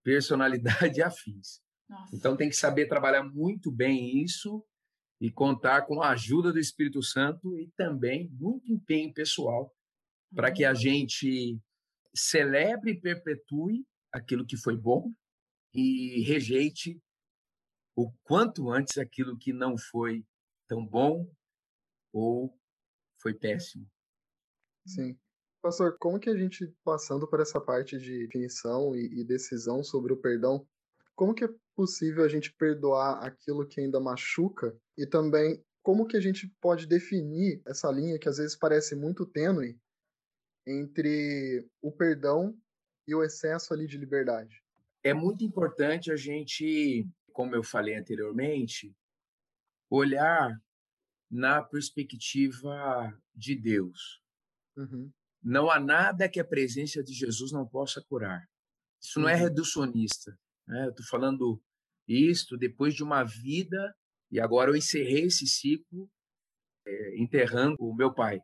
personalidade 0.04 1.00
e 1.00 1.02
afins. 1.02 1.60
Nossa. 1.88 2.14
Então, 2.14 2.36
tem 2.36 2.48
que 2.48 2.56
saber 2.56 2.86
trabalhar 2.86 3.24
muito 3.24 3.70
bem 3.70 4.22
isso 4.22 4.64
e 5.20 5.30
contar 5.30 5.82
com 5.82 6.02
a 6.02 6.10
ajuda 6.10 6.52
do 6.52 6.58
Espírito 6.58 7.02
Santo 7.02 7.58
e 7.58 7.70
também 7.76 8.28
muito 8.30 8.72
empenho 8.72 9.12
pessoal 9.12 9.72
para 10.34 10.52
que 10.52 10.64
a 10.64 10.70
uhum. 10.70 10.76
gente 10.76 11.60
celebre 12.14 12.92
e 12.92 13.00
perpetue 13.00 13.86
aquilo 14.12 14.46
que 14.46 14.56
foi 14.56 14.76
bom 14.76 15.12
e 15.74 16.22
rejeite 16.22 17.00
o 17.96 18.10
quanto 18.22 18.70
antes 18.70 18.98
aquilo 18.98 19.38
que 19.38 19.52
não 19.52 19.76
foi 19.76 20.24
tão 20.68 20.84
bom 20.84 21.30
ou 22.12 22.58
foi 23.20 23.34
péssimo. 23.34 23.86
Sim. 24.86 25.18
Pastor, 25.62 25.96
como 25.98 26.18
que 26.18 26.28
a 26.28 26.36
gente, 26.36 26.74
passando 26.84 27.28
por 27.28 27.40
essa 27.40 27.60
parte 27.60 27.98
de 27.98 28.26
definição 28.26 28.96
e, 28.96 29.20
e 29.20 29.24
decisão 29.24 29.82
sobre 29.84 30.12
o 30.12 30.16
perdão, 30.16 30.66
como 31.14 31.34
que 31.34 31.44
é 31.44 31.48
possível 31.74 32.24
a 32.24 32.28
gente 32.28 32.52
perdoar 32.54 33.24
aquilo 33.24 33.66
que 33.66 33.80
ainda 33.80 34.00
machuca 34.00 34.76
e 34.98 35.06
também 35.06 35.64
como 35.82 36.06
que 36.06 36.16
a 36.16 36.20
gente 36.20 36.48
pode 36.60 36.86
definir 36.86 37.62
essa 37.66 37.90
linha 37.90 38.18
que 38.18 38.28
às 38.28 38.38
vezes 38.38 38.56
parece 38.56 38.94
muito 38.94 39.26
tênue 39.26 39.78
entre 40.66 41.68
o 41.80 41.90
perdão 41.90 42.56
e 43.06 43.14
o 43.14 43.22
excesso 43.22 43.72
ali 43.72 43.86
de 43.86 43.98
liberdade? 43.98 44.62
É 45.02 45.12
muito 45.12 45.44
importante 45.44 46.12
a 46.12 46.16
gente, 46.16 47.06
como 47.32 47.54
eu 47.54 47.62
falei 47.62 47.96
anteriormente, 47.96 48.94
olhar 49.90 50.60
na 51.30 51.62
perspectiva 51.62 53.12
de 53.34 53.56
Deus. 53.56 54.22
Uhum. 54.76 55.10
Não 55.42 55.70
há 55.70 55.80
nada 55.80 56.28
que 56.28 56.38
a 56.38 56.44
presença 56.44 57.02
de 57.02 57.12
Jesus 57.12 57.50
não 57.50 57.66
possa 57.66 58.00
curar. 58.02 58.48
Isso 59.00 59.18
não 59.18 59.28
é 59.28 59.34
uhum. 59.34 59.40
reducionista. 59.40 60.38
Né? 60.68 60.86
Eu 60.86 60.90
estou 60.90 61.06
falando 61.06 61.60
isto 62.06 62.56
depois 62.56 62.94
de 62.94 63.02
uma 63.02 63.24
vida 63.24 63.94
e 64.30 64.38
agora 64.38 64.70
eu 64.70 64.76
encerrei 64.76 65.24
esse 65.24 65.46
ciclo 65.46 66.08
é, 66.86 67.20
enterrando 67.20 67.76
o 67.80 67.94
meu 67.94 68.14
pai. 68.14 68.40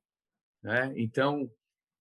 Né? 0.62 0.92
Então, 0.96 1.50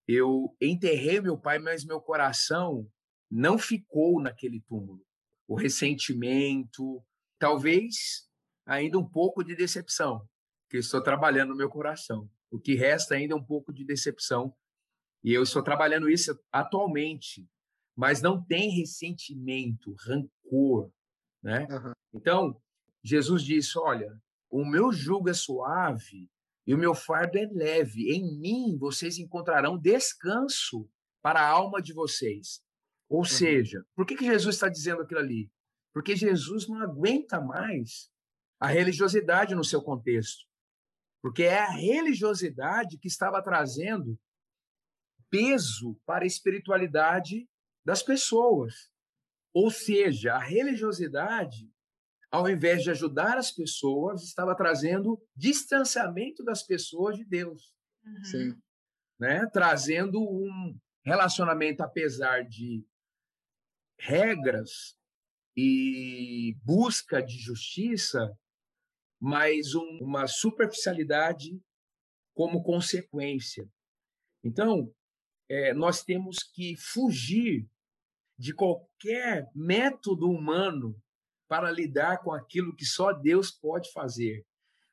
eu 0.07 0.55
enterrei 0.61 1.19
meu 1.19 1.37
pai, 1.37 1.59
mas 1.59 1.83
meu 1.83 1.99
coração 1.99 2.89
não 3.29 3.57
ficou 3.57 4.21
naquele 4.21 4.61
túmulo. 4.61 5.05
O 5.47 5.55
ressentimento, 5.55 7.03
talvez 7.37 8.27
ainda 8.65 8.97
um 8.97 9.07
pouco 9.07 9.43
de 9.43 9.55
decepção, 9.55 10.27
que 10.69 10.77
estou 10.77 11.01
trabalhando 11.01 11.49
no 11.49 11.55
meu 11.57 11.69
coração. 11.69 12.29
O 12.49 12.59
que 12.59 12.75
resta 12.75 13.15
ainda 13.15 13.33
é 13.33 13.37
um 13.37 13.43
pouco 13.43 13.73
de 13.73 13.83
decepção. 13.83 14.55
E 15.23 15.33
eu 15.33 15.43
estou 15.43 15.61
trabalhando 15.61 16.09
isso 16.09 16.37
atualmente, 16.51 17.45
mas 17.95 18.21
não 18.21 18.41
tem 18.41 18.69
ressentimento, 18.69 19.93
rancor, 19.99 20.91
né? 21.43 21.67
Uhum. 21.69 21.91
Então, 22.13 22.61
Jesus 23.03 23.43
disse: 23.43 23.77
"Olha, 23.77 24.21
o 24.49 24.63
meu 24.63 24.91
jugo 24.91 25.29
é 25.29 25.33
suave 25.33 26.29
e 26.67 26.73
o 26.73 26.77
meu 26.77 26.93
fardo 26.93 27.37
é 27.37 27.45
leve. 27.45 28.11
Em 28.13 28.37
mim 28.37 28.77
vocês 28.77 29.17
encontrarão 29.17 29.77
descanso 29.77 30.87
para 31.21 31.39
a 31.39 31.47
alma 31.47 31.81
de 31.81 31.93
vocês. 31.93 32.61
Ou 33.09 33.19
uhum. 33.19 33.25
seja, 33.25 33.85
por 33.95 34.05
que, 34.05 34.17
que 34.17 34.25
Jesus 34.25 34.55
está 34.55 34.67
dizendo 34.67 35.01
aquilo 35.01 35.21
ali? 35.21 35.49
Porque 35.93 36.13
Jesus 36.13 36.67
não 36.67 36.81
aguenta 36.81 37.39
mais 37.39 38.11
a 38.59 38.67
religiosidade 38.67 39.55
no 39.55 39.63
seu 39.63 39.81
contexto. 39.81 40.45
Porque 41.21 41.43
é 41.43 41.59
a 41.59 41.71
religiosidade 41.71 42.97
que 42.97 43.07
estava 43.07 43.41
trazendo 43.41 44.19
peso 45.29 45.97
para 46.05 46.25
a 46.25 46.27
espiritualidade 46.27 47.49
das 47.85 48.03
pessoas. 48.03 48.91
Ou 49.53 49.71
seja, 49.71 50.33
a 50.33 50.39
religiosidade 50.39 51.71
ao 52.31 52.49
invés 52.49 52.83
de 52.83 52.91
ajudar 52.91 53.37
as 53.37 53.51
pessoas, 53.51 54.23
estava 54.23 54.55
trazendo 54.55 55.21
distanciamento 55.35 56.43
das 56.43 56.63
pessoas 56.63 57.15
de 57.15 57.25
Deus. 57.25 57.73
Uhum. 58.03 58.23
Sim. 58.23 58.61
Né? 59.19 59.45
Trazendo 59.51 60.21
um 60.21 60.77
relacionamento, 61.05 61.81
apesar 61.81 62.43
de 62.43 62.85
regras 63.99 64.97
e 65.55 66.55
busca 66.63 67.21
de 67.21 67.37
justiça, 67.37 68.37
mas 69.19 69.73
um, 69.73 69.99
uma 70.01 70.27
superficialidade 70.27 71.59
como 72.35 72.61
consequência. 72.61 73.67
Então, 74.43 74.93
é, 75.49 75.73
nós 75.73 76.03
temos 76.03 76.43
que 76.43 76.75
fugir 76.77 77.67
de 78.37 78.53
qualquer 78.53 79.49
método 79.55 80.29
humano 80.29 80.95
para 81.47 81.71
lidar 81.71 82.19
com 82.23 82.31
aquilo 82.31 82.75
que 82.75 82.85
só 82.85 83.13
Deus 83.13 83.51
pode 83.51 83.91
fazer. 83.91 84.45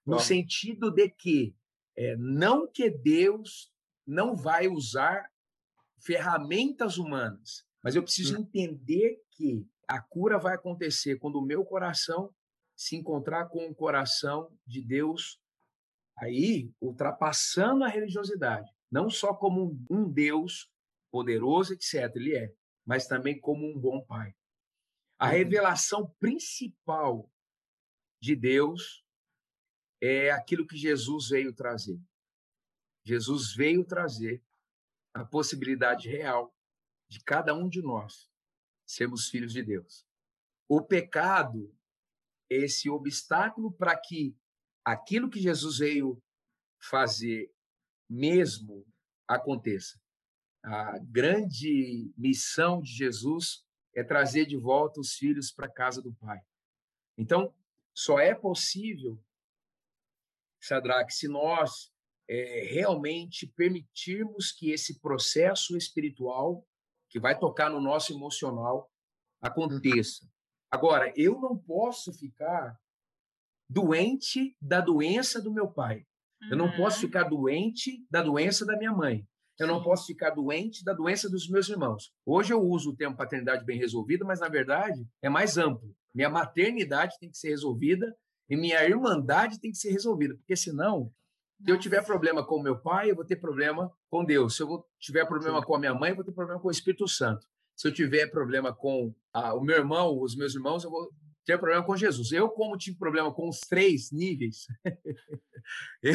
No 0.07 0.19
sentido 0.19 0.91
de 0.91 1.09
que, 1.09 1.55
é, 1.97 2.15
não 2.17 2.71
que 2.71 2.91
Deus 2.91 3.73
não 4.07 4.37
vai 4.37 4.69
usar 4.69 5.31
ferramentas 5.99 6.99
humanas, 6.99 7.65
mas 7.83 7.97
eu 7.97 8.03
preciso 8.03 8.37
hum. 8.37 8.43
entender 8.43 9.23
que 9.31 9.67
a 9.89 10.01
cura 10.01 10.39
vai 10.39 10.55
acontecer 10.55 11.19
quando 11.19 11.37
o 11.37 11.45
meu 11.45 11.65
coração 11.65 12.33
se 12.77 12.97
encontrar 12.97 13.47
com 13.47 13.67
o 13.67 13.75
coração 13.75 14.51
de 14.67 14.83
Deus, 14.83 15.41
aí 16.19 16.71
ultrapassando 16.81 17.85
a 17.85 17.89
religiosidade, 17.89 18.71
não 18.91 19.09
só 19.09 19.33
como 19.33 19.79
um 19.91 20.11
Deus 20.11 20.71
poderoso, 21.11 21.73
etc. 21.73 22.11
Ele 22.17 22.37
é, 22.37 22.53
mas 22.85 23.07
também 23.07 23.39
como 23.39 23.67
um 23.67 23.79
bom 23.79 24.01
pai. 24.03 24.35
A 25.25 25.29
uhum. 25.29 25.33
revelação 25.33 26.07
principal 26.21 27.33
de 28.21 28.37
Deus 28.37 29.03
é 29.99 30.31
aquilo 30.31 30.67
que 30.67 30.77
Jesus 30.77 31.31
veio 31.31 31.51
trazer. 31.55 31.99
Jesus 33.07 33.55
veio 33.55 33.87
trazer 33.87 34.45
a 35.15 35.25
possibilidade 35.25 36.11
real 36.11 36.55
de 37.09 37.25
cada 37.25 37.55
um 37.55 37.71
de 37.71 37.81
nós 37.81 38.31
sermos 38.87 39.31
filhos 39.31 39.55
de 39.55 39.63
Deus. 39.63 40.07
O 40.69 40.83
pecado 40.83 41.75
é 42.53 42.57
esse 42.57 42.91
obstáculo 42.91 43.73
para 43.73 43.99
que 43.99 44.37
aquilo 44.85 45.31
que 45.31 45.41
Jesus 45.41 45.79
veio 45.79 46.23
fazer 46.79 47.51
mesmo 48.11 48.87
aconteça. 49.27 49.99
A 50.63 50.99
grande 50.99 52.13
missão 52.15 52.83
de 52.83 52.91
Jesus 52.93 53.65
é 53.95 54.03
trazer 54.03 54.47
de 54.47 54.57
volta 54.57 55.01
os 55.01 55.15
filhos 55.15 55.51
para 55.51 55.67
a 55.67 55.73
casa 55.73 56.03
do 56.03 56.13
Pai. 56.15 56.41
Então, 57.17 57.55
só 57.95 58.19
é 58.19 58.35
possível, 58.35 59.23
Sadraque, 60.61 61.13
se 61.15 61.29
nós 61.29 61.93
é, 62.29 62.67
realmente 62.73 63.47
permitirmos 63.47 64.51
que 64.51 64.71
esse 64.71 64.99
processo 65.01 65.77
espiritual, 65.77 66.67
que 67.09 67.21
vai 67.21 67.39
tocar 67.39 67.71
no 67.71 67.81
nosso 67.81 68.13
emocional, 68.13 68.91
aconteça. 69.41 70.27
Agora, 70.71 71.13
eu 71.17 71.39
não 71.41 71.57
posso 71.57 72.13
ficar 72.15 72.77
doente 73.69 74.57
da 74.61 74.81
doença 74.81 75.41
do 75.41 75.53
meu 75.53 75.71
pai. 75.71 76.07
Eu 76.51 76.57
não 76.57 76.75
posso 76.77 76.97
Uhum. 76.97 77.07
ficar 77.07 77.25
doente 77.25 78.05
da 78.11 78.23
doença 78.23 78.67
da 78.67 78.77
minha 78.77 78.93
mãe. 78.93 79.27
Eu 79.59 79.69
não 79.69 79.83
posso 79.83 80.07
ficar 80.07 80.31
doente 80.31 80.85
da 80.85 80.93
doença 80.93 81.31
dos 81.31 81.49
meus 81.49 81.69
irmãos. 81.69 82.13
Hoje 82.27 82.53
eu 82.53 82.61
uso 82.61 82.91
o 82.91 82.97
termo 82.97 83.17
paternidade 83.17 83.65
bem 83.65 83.79
resolvida, 83.79 84.25
mas 84.25 84.41
na 84.41 84.49
verdade 84.49 85.07
é 85.23 85.29
mais 85.29 85.57
amplo. 85.57 85.95
Minha 86.13 86.29
maternidade 86.29 87.17
tem 87.21 87.31
que 87.31 87.39
ser 87.39 87.51
resolvida 87.51 88.17
e 88.49 88.57
minha 88.57 88.83
irmandade 88.85 89.61
tem 89.61 89.71
que 89.71 89.79
ser 89.79 89.91
resolvida, 89.91 90.35
porque 90.35 90.57
senão, 90.57 91.11
se 91.65 91.71
eu 91.71 91.79
tiver 91.79 92.05
problema 92.05 92.45
com 92.45 92.63
meu 92.63 92.79
pai, 92.79 93.11
eu 93.11 93.15
vou 93.15 93.25
ter 93.25 93.37
problema 93.37 93.91
com 94.11 94.25
Deus. 94.25 94.57
Se 94.57 94.63
eu 94.63 94.85
tiver 94.99 95.25
problema 95.25 95.61
Sim. 95.61 95.67
com 95.67 95.75
a 95.75 95.79
minha 95.79 95.95
mãe, 95.95 96.11
eu 96.11 96.17
vou 96.17 96.25
ter 96.25 96.33
problema 96.33 96.61
com 96.61 96.69
o 96.69 96.73
Espírito 96.73 97.09
Santo. 97.09 97.47
Se 97.77 97.89
eu 97.89 97.93
tiver 97.93 98.27
problema 98.29 98.75
com 98.75 99.15
ah, 99.33 99.55
o 99.55 99.61
meu 99.61 99.77
irmão, 99.77 100.21
os 100.21 100.37
meus 100.37 100.55
irmãos, 100.55 100.85
eu 100.85 100.91
vou 100.91 101.11
ter 101.45 101.59
problema 101.59 101.85
com 101.85 101.97
Jesus. 101.97 102.33
Eu, 102.33 102.49
como 102.49 102.77
tive 102.77 102.99
problema 102.99 103.33
com 103.33 103.49
os 103.49 103.61
três 103.61 104.11
níveis, 104.11 104.67
eu, 106.03 106.15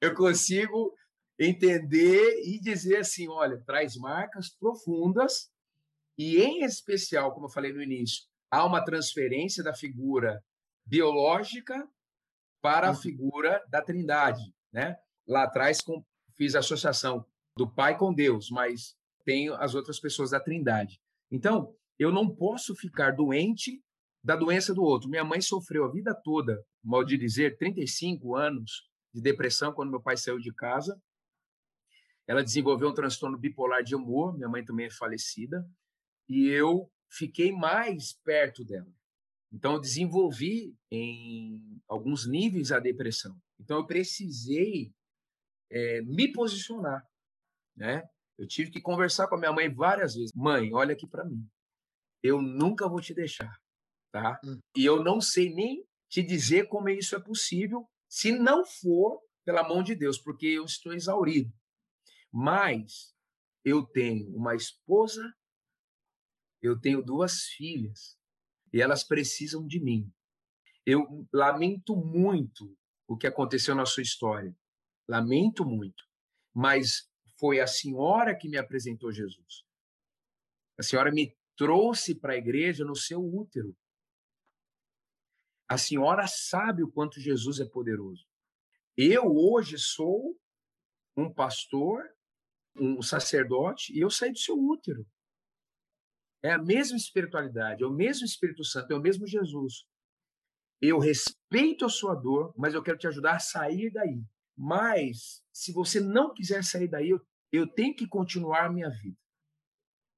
eu 0.00 0.14
consigo 0.14 0.94
entender 1.38 2.42
e 2.44 2.58
dizer 2.60 2.98
assim, 2.98 3.28
olha, 3.28 3.62
traz 3.64 3.96
marcas 3.96 4.50
profundas 4.50 5.50
e, 6.16 6.38
em 6.38 6.64
especial, 6.64 7.32
como 7.32 7.46
eu 7.46 7.50
falei 7.50 7.72
no 7.72 7.82
início, 7.82 8.24
há 8.50 8.64
uma 8.64 8.84
transferência 8.84 9.62
da 9.62 9.72
figura 9.74 10.42
biológica 10.84 11.88
para 12.60 12.88
a 12.88 12.90
Uhum. 12.90 12.96
figura 12.96 13.62
da 13.68 13.80
Trindade, 13.80 14.52
né? 14.72 14.96
Lá 15.26 15.44
atrás 15.44 15.80
com, 15.80 16.04
fiz 16.36 16.54
a 16.54 16.58
associação 16.58 17.24
do 17.56 17.68
Pai 17.70 17.96
com 17.96 18.12
Deus, 18.12 18.50
mas 18.50 18.96
tenho 19.24 19.54
as 19.54 19.74
outras 19.74 20.00
pessoas 20.00 20.30
da 20.30 20.40
Trindade. 20.40 21.00
Então, 21.30 21.74
eu 21.98 22.10
não 22.10 22.28
posso 22.28 22.74
ficar 22.74 23.12
doente 23.14 23.82
da 24.24 24.34
doença 24.34 24.74
do 24.74 24.82
outro. 24.82 25.08
Minha 25.08 25.24
mãe 25.24 25.40
sofreu 25.40 25.84
a 25.84 25.90
vida 25.92 26.14
toda, 26.14 26.64
mal 26.82 27.04
de 27.04 27.16
dizer, 27.16 27.56
35 27.58 28.34
anos 28.34 28.88
de 29.12 29.20
depressão 29.20 29.72
quando 29.72 29.90
meu 29.90 30.00
pai 30.00 30.16
saiu 30.16 30.38
de 30.38 30.52
casa. 30.52 31.00
Ela 32.28 32.44
desenvolveu 32.44 32.90
um 32.90 32.94
transtorno 32.94 33.38
bipolar 33.38 33.82
de 33.82 33.96
humor, 33.96 34.36
minha 34.36 34.48
mãe 34.48 34.62
também 34.62 34.86
é 34.86 34.90
falecida, 34.90 35.66
e 36.28 36.46
eu 36.48 36.92
fiquei 37.10 37.50
mais 37.50 38.12
perto 38.22 38.62
dela. 38.62 38.92
Então, 39.50 39.72
eu 39.74 39.80
desenvolvi 39.80 40.76
em 40.90 41.80
alguns 41.88 42.26
níveis 42.28 42.70
a 42.70 42.78
depressão. 42.78 43.34
Então, 43.58 43.78
eu 43.78 43.86
precisei 43.86 44.92
é, 45.70 46.02
me 46.02 46.30
posicionar, 46.30 47.02
né? 47.74 48.06
Eu 48.38 48.46
tive 48.46 48.70
que 48.70 48.80
conversar 48.80 49.26
com 49.26 49.34
a 49.34 49.38
minha 49.38 49.52
mãe 49.52 49.72
várias 49.72 50.14
vezes. 50.14 50.30
Mãe, 50.34 50.72
olha 50.72 50.92
aqui 50.92 51.06
para 51.08 51.24
mim. 51.24 51.48
Eu 52.22 52.42
nunca 52.42 52.86
vou 52.88 53.00
te 53.00 53.14
deixar, 53.14 53.58
tá? 54.12 54.38
Hum. 54.44 54.58
E 54.76 54.84
eu 54.84 55.02
não 55.02 55.18
sei 55.20 55.52
nem 55.52 55.82
te 56.10 56.22
dizer 56.22 56.68
como 56.68 56.90
isso 56.90 57.16
é 57.16 57.20
possível, 57.20 57.88
se 58.08 58.32
não 58.32 58.64
for 58.64 59.20
pela 59.44 59.66
mão 59.66 59.82
de 59.82 59.94
Deus, 59.94 60.18
porque 60.18 60.46
eu 60.46 60.64
estou 60.64 60.92
exaurido. 60.92 61.50
Mas 62.32 63.14
eu 63.64 63.84
tenho 63.86 64.34
uma 64.36 64.54
esposa, 64.54 65.22
eu 66.60 66.78
tenho 66.80 67.02
duas 67.02 67.44
filhas 67.44 68.18
e 68.72 68.80
elas 68.80 69.04
precisam 69.04 69.66
de 69.66 69.80
mim. 69.80 70.12
Eu 70.84 71.26
lamento 71.32 71.96
muito 71.96 72.76
o 73.06 73.16
que 73.16 73.26
aconteceu 73.26 73.74
na 73.74 73.86
sua 73.86 74.02
história. 74.02 74.56
Lamento 75.08 75.64
muito. 75.64 76.04
Mas 76.54 77.10
foi 77.38 77.60
a 77.60 77.66
senhora 77.66 78.36
que 78.36 78.48
me 78.48 78.58
apresentou 78.58 79.12
Jesus. 79.12 79.64
A 80.78 80.82
senhora 80.82 81.10
me 81.10 81.36
trouxe 81.56 82.14
para 82.14 82.34
a 82.34 82.36
igreja 82.36 82.84
no 82.84 82.94
seu 82.94 83.20
útero. 83.20 83.76
A 85.68 85.76
senhora 85.76 86.26
sabe 86.26 86.82
o 86.82 86.90
quanto 86.90 87.20
Jesus 87.20 87.60
é 87.60 87.66
poderoso. 87.66 88.26
Eu 88.96 89.24
hoje 89.26 89.78
sou 89.78 90.38
um 91.16 91.32
pastor, 91.32 92.02
um 92.80 93.02
sacerdote, 93.02 93.92
e 93.96 94.00
eu 94.00 94.10
saí 94.10 94.32
do 94.32 94.38
seu 94.38 94.56
útero. 94.56 95.06
É 96.42 96.52
a 96.52 96.58
mesma 96.58 96.96
espiritualidade, 96.96 97.82
é 97.82 97.86
o 97.86 97.92
mesmo 97.92 98.24
Espírito 98.24 98.64
Santo, 98.64 98.92
é 98.92 98.96
o 98.96 99.00
mesmo 99.00 99.26
Jesus. 99.26 99.84
Eu 100.80 100.98
respeito 100.98 101.84
a 101.84 101.88
sua 101.88 102.14
dor, 102.14 102.54
mas 102.56 102.74
eu 102.74 102.82
quero 102.82 102.98
te 102.98 103.08
ajudar 103.08 103.36
a 103.36 103.40
sair 103.40 103.90
daí. 103.90 104.22
Mas, 104.56 105.42
se 105.52 105.72
você 105.72 106.00
não 106.00 106.32
quiser 106.32 106.62
sair 106.62 106.88
daí, 106.88 107.10
eu, 107.10 107.20
eu 107.50 107.66
tenho 107.66 107.94
que 107.94 108.06
continuar 108.06 108.66
a 108.66 108.72
minha 108.72 108.88
vida. 108.88 109.16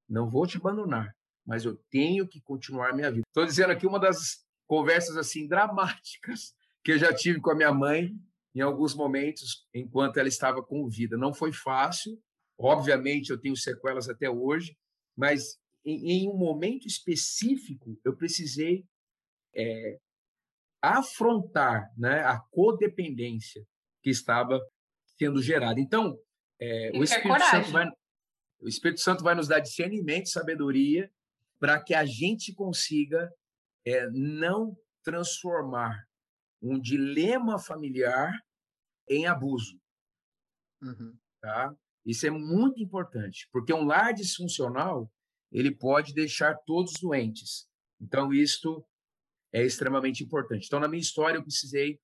Não 0.08 0.28
vou 0.28 0.46
te 0.46 0.58
abandonar, 0.58 1.14
mas 1.46 1.64
eu 1.64 1.76
tenho 1.90 2.28
que 2.28 2.40
continuar 2.42 2.90
a 2.90 2.94
minha 2.94 3.10
vida. 3.10 3.24
Estou 3.26 3.46
dizendo 3.46 3.70
aqui 3.70 3.86
uma 3.86 3.98
das 3.98 4.44
conversas 4.66 5.16
assim 5.16 5.46
dramáticas 5.46 6.54
que 6.84 6.92
eu 6.92 6.98
já 6.98 7.14
tive 7.14 7.40
com 7.40 7.50
a 7.50 7.54
minha 7.54 7.72
mãe 7.72 8.12
em 8.54 8.60
alguns 8.60 8.94
momentos 8.94 9.66
enquanto 9.72 10.18
ela 10.18 10.28
estava 10.28 10.62
com 10.62 10.88
vida. 10.88 11.16
Não 11.16 11.32
foi 11.32 11.52
fácil, 11.52 12.20
obviamente 12.60 13.30
eu 13.30 13.40
tenho 13.40 13.56
sequelas 13.56 14.08
até 14.08 14.28
hoje, 14.28 14.76
mas 15.16 15.58
em, 15.84 16.24
em 16.24 16.28
um 16.28 16.36
momento 16.36 16.86
específico 16.86 17.98
eu 18.04 18.14
precisei 18.14 18.84
é, 19.54 19.98
afrontar 20.82 21.90
né, 21.96 22.20
a 22.20 22.38
codependência 22.50 23.64
que 24.02 24.10
estava 24.10 24.60
sendo 25.18 25.42
gerada. 25.42 25.80
Então, 25.80 26.16
é, 26.60 26.90
o, 26.94 27.02
Espírito 27.02 27.44
Santo 27.50 27.70
vai, 27.70 27.86
o 28.60 28.68
Espírito 28.68 29.00
Santo 29.00 29.24
vai 29.24 29.34
nos 29.34 29.48
dar 29.48 29.60
discernimento, 29.60 30.28
sabedoria, 30.28 31.10
para 31.58 31.82
que 31.82 31.94
a 31.94 32.04
gente 32.04 32.54
consiga 32.54 33.30
é, 33.84 34.08
não 34.10 34.76
transformar 35.02 36.06
um 36.62 36.78
dilema 36.78 37.58
familiar 37.58 38.32
em 39.08 39.26
abuso. 39.26 39.78
Uhum. 40.82 41.16
Tá? 41.40 41.74
Isso 42.04 42.26
é 42.26 42.30
muito 42.30 42.82
importante, 42.82 43.48
porque 43.52 43.72
um 43.72 43.84
lar 43.84 44.12
disfuncional 44.12 45.10
ele 45.52 45.74
pode 45.74 46.14
deixar 46.14 46.56
todos 46.66 46.94
doentes. 47.00 47.68
Então, 48.00 48.32
isto 48.32 48.84
é 49.52 49.64
extremamente 49.64 50.22
importante. 50.22 50.66
Então, 50.66 50.80
na 50.80 50.88
minha 50.88 51.00
história, 51.00 51.38
eu 51.38 51.42
precisei 51.42 52.00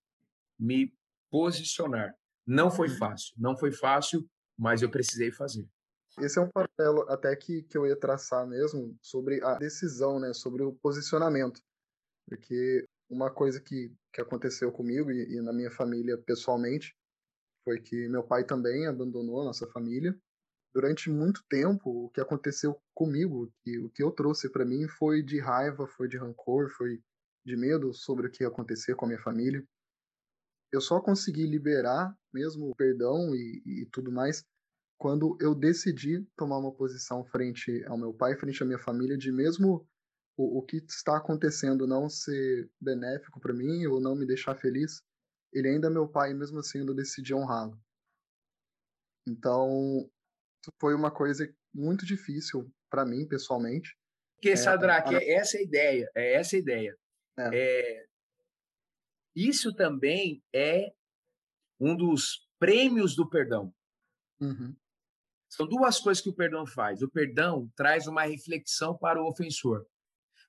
me 0.59 0.93
posicionar. 1.31 2.15
Não 2.47 2.71
foi 2.71 2.89
fácil, 2.89 3.35
não 3.39 3.57
foi 3.57 3.73
fácil, 3.73 4.29
mas 4.59 4.83
eu 4.83 4.91
precisei 4.91 5.31
fazer. 5.31 5.67
Esse 6.21 6.39
é 6.39 6.43
um 6.43 6.51
paralelo 6.51 7.09
até 7.11 7.35
que, 7.37 7.63
que 7.63 7.77
eu 7.77 7.87
ia 7.87 7.99
traçar 7.99 8.47
mesmo 8.47 8.97
sobre 9.03 9.43
a 9.45 9.55
decisão, 9.55 10.19
né, 10.19 10.33
sobre 10.33 10.63
o 10.63 10.73
posicionamento. 10.73 11.61
Porque 12.27 12.87
uma 13.09 13.31
coisa 13.31 13.61
que, 13.61 13.93
que 14.13 14.21
aconteceu 14.21 14.73
comigo 14.73 15.11
e, 15.11 15.37
e 15.37 15.41
na 15.43 15.53
minha 15.53 15.71
família 15.71 16.17
pessoalmente 16.19 16.97
foi 17.67 17.81
que 17.81 18.09
meu 18.09 18.23
pai 18.23 18.45
também 18.45 18.87
abandonou 18.87 19.43
a 19.43 19.47
nossa 19.47 19.67
família. 19.67 20.17
Durante 20.73 21.11
muito 21.11 21.43
tempo, 21.49 22.05
o 22.05 22.11
que 22.11 22.21
aconteceu 22.21 22.81
comigo, 22.95 23.53
que, 23.65 23.77
o 23.81 23.91
que 23.91 24.05
eu 24.05 24.13
trouxe 24.13 24.49
para 24.49 24.65
mim 24.65 24.87
foi 24.87 25.21
de 25.21 25.41
raiva, 25.41 25.85
foi 25.89 26.07
de 26.07 26.17
rancor, 26.17 26.71
foi 26.71 27.03
de 27.45 27.57
medo 27.57 27.93
sobre 27.93 28.29
o 28.29 28.31
que 28.31 28.45
ia 28.45 28.49
acontecer 28.49 28.95
com 28.95 29.05
a 29.07 29.09
minha 29.09 29.21
família. 29.21 29.67
Eu 30.73 30.81
só 30.81 31.01
consegui 31.01 31.45
liberar 31.45 32.17
mesmo 32.33 32.71
o 32.71 32.77
perdão 32.77 33.35
e, 33.35 33.63
e 33.65 33.87
tudo 33.91 34.13
mais 34.13 34.45
quando 34.97 35.37
eu 35.41 35.55
decidi 35.55 36.27
tomar 36.37 36.59
uma 36.59 36.73
posição 36.73 37.25
frente 37.25 37.85
ao 37.87 37.99
meu 37.99 38.15
pai, 38.15 38.37
frente 38.37 38.63
à 38.63 38.67
minha 38.67 38.79
família, 38.79 39.17
de 39.17 39.33
mesmo 39.33 39.87
o, 40.37 40.59
o 40.59 40.63
que 40.63 40.77
está 40.77 41.17
acontecendo 41.17 41.87
não 41.87 42.09
ser 42.09 42.71
benéfico 42.81 43.41
para 43.41 43.53
mim 43.53 43.87
ou 43.87 44.01
não 44.01 44.15
me 44.15 44.25
deixar 44.25 44.55
feliz, 44.55 45.03
ele 45.57 45.69
ainda 45.69 45.87
é 45.87 45.91
meu 45.91 46.07
pai, 46.07 46.33
e 46.33 46.35
mesmo 46.35 46.59
assim 46.59 46.81
eu 46.81 46.95
decidi 46.95 47.35
honrá-lo. 47.35 47.81
Então, 49.27 50.09
foi 50.79 50.95
uma 50.95 51.11
coisa 51.11 51.51
muito 51.75 52.05
difícil 52.05 52.71
para 52.91 53.07
mim, 53.07 53.27
pessoalmente. 53.27 53.97
Porque, 54.35 54.51
é, 54.51 54.57
Sadraque, 54.57 55.15
é 55.15 55.33
essa 55.33 55.57
a 55.57 55.63
ideia, 55.63 56.11
é 56.15 56.35
essa 56.35 56.57
a 56.57 56.59
ideia. 56.59 56.97
É. 57.39 57.51
É, 57.53 58.07
isso 59.35 59.75
também 59.75 60.45
é 60.53 60.93
um 61.81 61.97
dos 61.97 62.47
prêmios 62.59 63.17
do 63.17 63.29
perdão. 63.29 63.75
Uhum. 64.39 64.77
São 65.49 65.67
duas 65.67 65.99
coisas 65.99 66.23
que 66.23 66.29
o 66.29 66.35
perdão 66.35 66.67
faz. 66.67 67.01
O 67.01 67.11
perdão 67.11 67.71
traz 67.75 68.07
uma 68.07 68.25
reflexão 68.25 68.97
para 68.97 69.23
o 69.23 69.27
ofensor. 69.27 69.87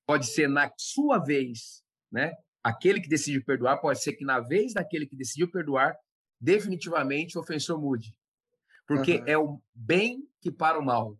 Pode 0.05 0.27
ser 0.27 0.49
na 0.49 0.69
sua 0.77 1.19
vez, 1.19 1.81
né? 2.11 2.33
Aquele 2.67 2.99
que 2.99 3.07
decidiu 3.07 3.41
perdoar, 3.45 3.77
pode 3.77 4.03
ser 4.03 4.11
que 4.11 4.25
na 4.25 4.41
vez 4.41 4.73
daquele 4.73 5.07
que 5.07 5.15
decidiu 5.15 5.49
perdoar, 5.49 5.97
definitivamente 6.37 7.37
o 7.37 7.41
ofensor 7.41 7.79
mude. 7.79 8.13
Porque 8.85 9.19
uhum. 9.19 9.23
é 9.25 9.37
o 9.37 9.61
bem 9.73 10.29
que 10.41 10.51
para 10.51 10.77
o 10.77 10.83
mal. 10.83 11.17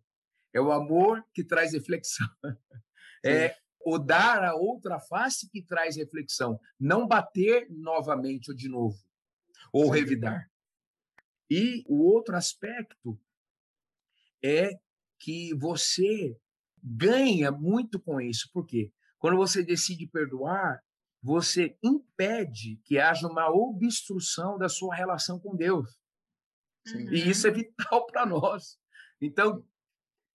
É 0.52 0.60
o 0.60 0.70
amor 0.70 1.24
que 1.32 1.42
traz 1.42 1.72
reflexão. 1.72 2.28
É 3.24 3.56
o 3.84 3.98
dar 3.98 4.44
a 4.44 4.54
outra 4.54 5.00
face 5.00 5.50
que 5.50 5.60
traz 5.60 5.96
reflexão. 5.96 6.60
Não 6.78 7.04
bater 7.04 7.66
novamente 7.68 8.48
ou 8.48 8.56
de 8.56 8.68
novo. 8.68 8.96
Ou 9.72 9.86
Sim. 9.86 9.98
revidar. 9.98 10.48
E 11.50 11.82
o 11.88 12.04
outro 12.04 12.36
aspecto 12.36 13.18
é 14.40 14.78
que 15.18 15.52
você 15.56 16.38
ganha 16.80 17.50
muito 17.50 17.98
com 17.98 18.20
isso. 18.20 18.48
Por 18.52 18.64
quê? 18.64 18.92
Quando 19.18 19.36
você 19.36 19.64
decide 19.64 20.06
perdoar, 20.06 20.80
você 21.22 21.76
impede 21.82 22.80
que 22.84 22.98
haja 22.98 23.26
uma 23.26 23.50
obstrução 23.50 24.56
da 24.56 24.68
sua 24.68 24.94
relação 24.94 25.38
com 25.38 25.56
Deus. 25.56 25.98
Uhum. 26.86 27.12
E 27.12 27.28
isso 27.28 27.46
é 27.46 27.50
vital 27.50 28.06
para 28.06 28.24
nós. 28.24 28.78
Então, 29.20 29.64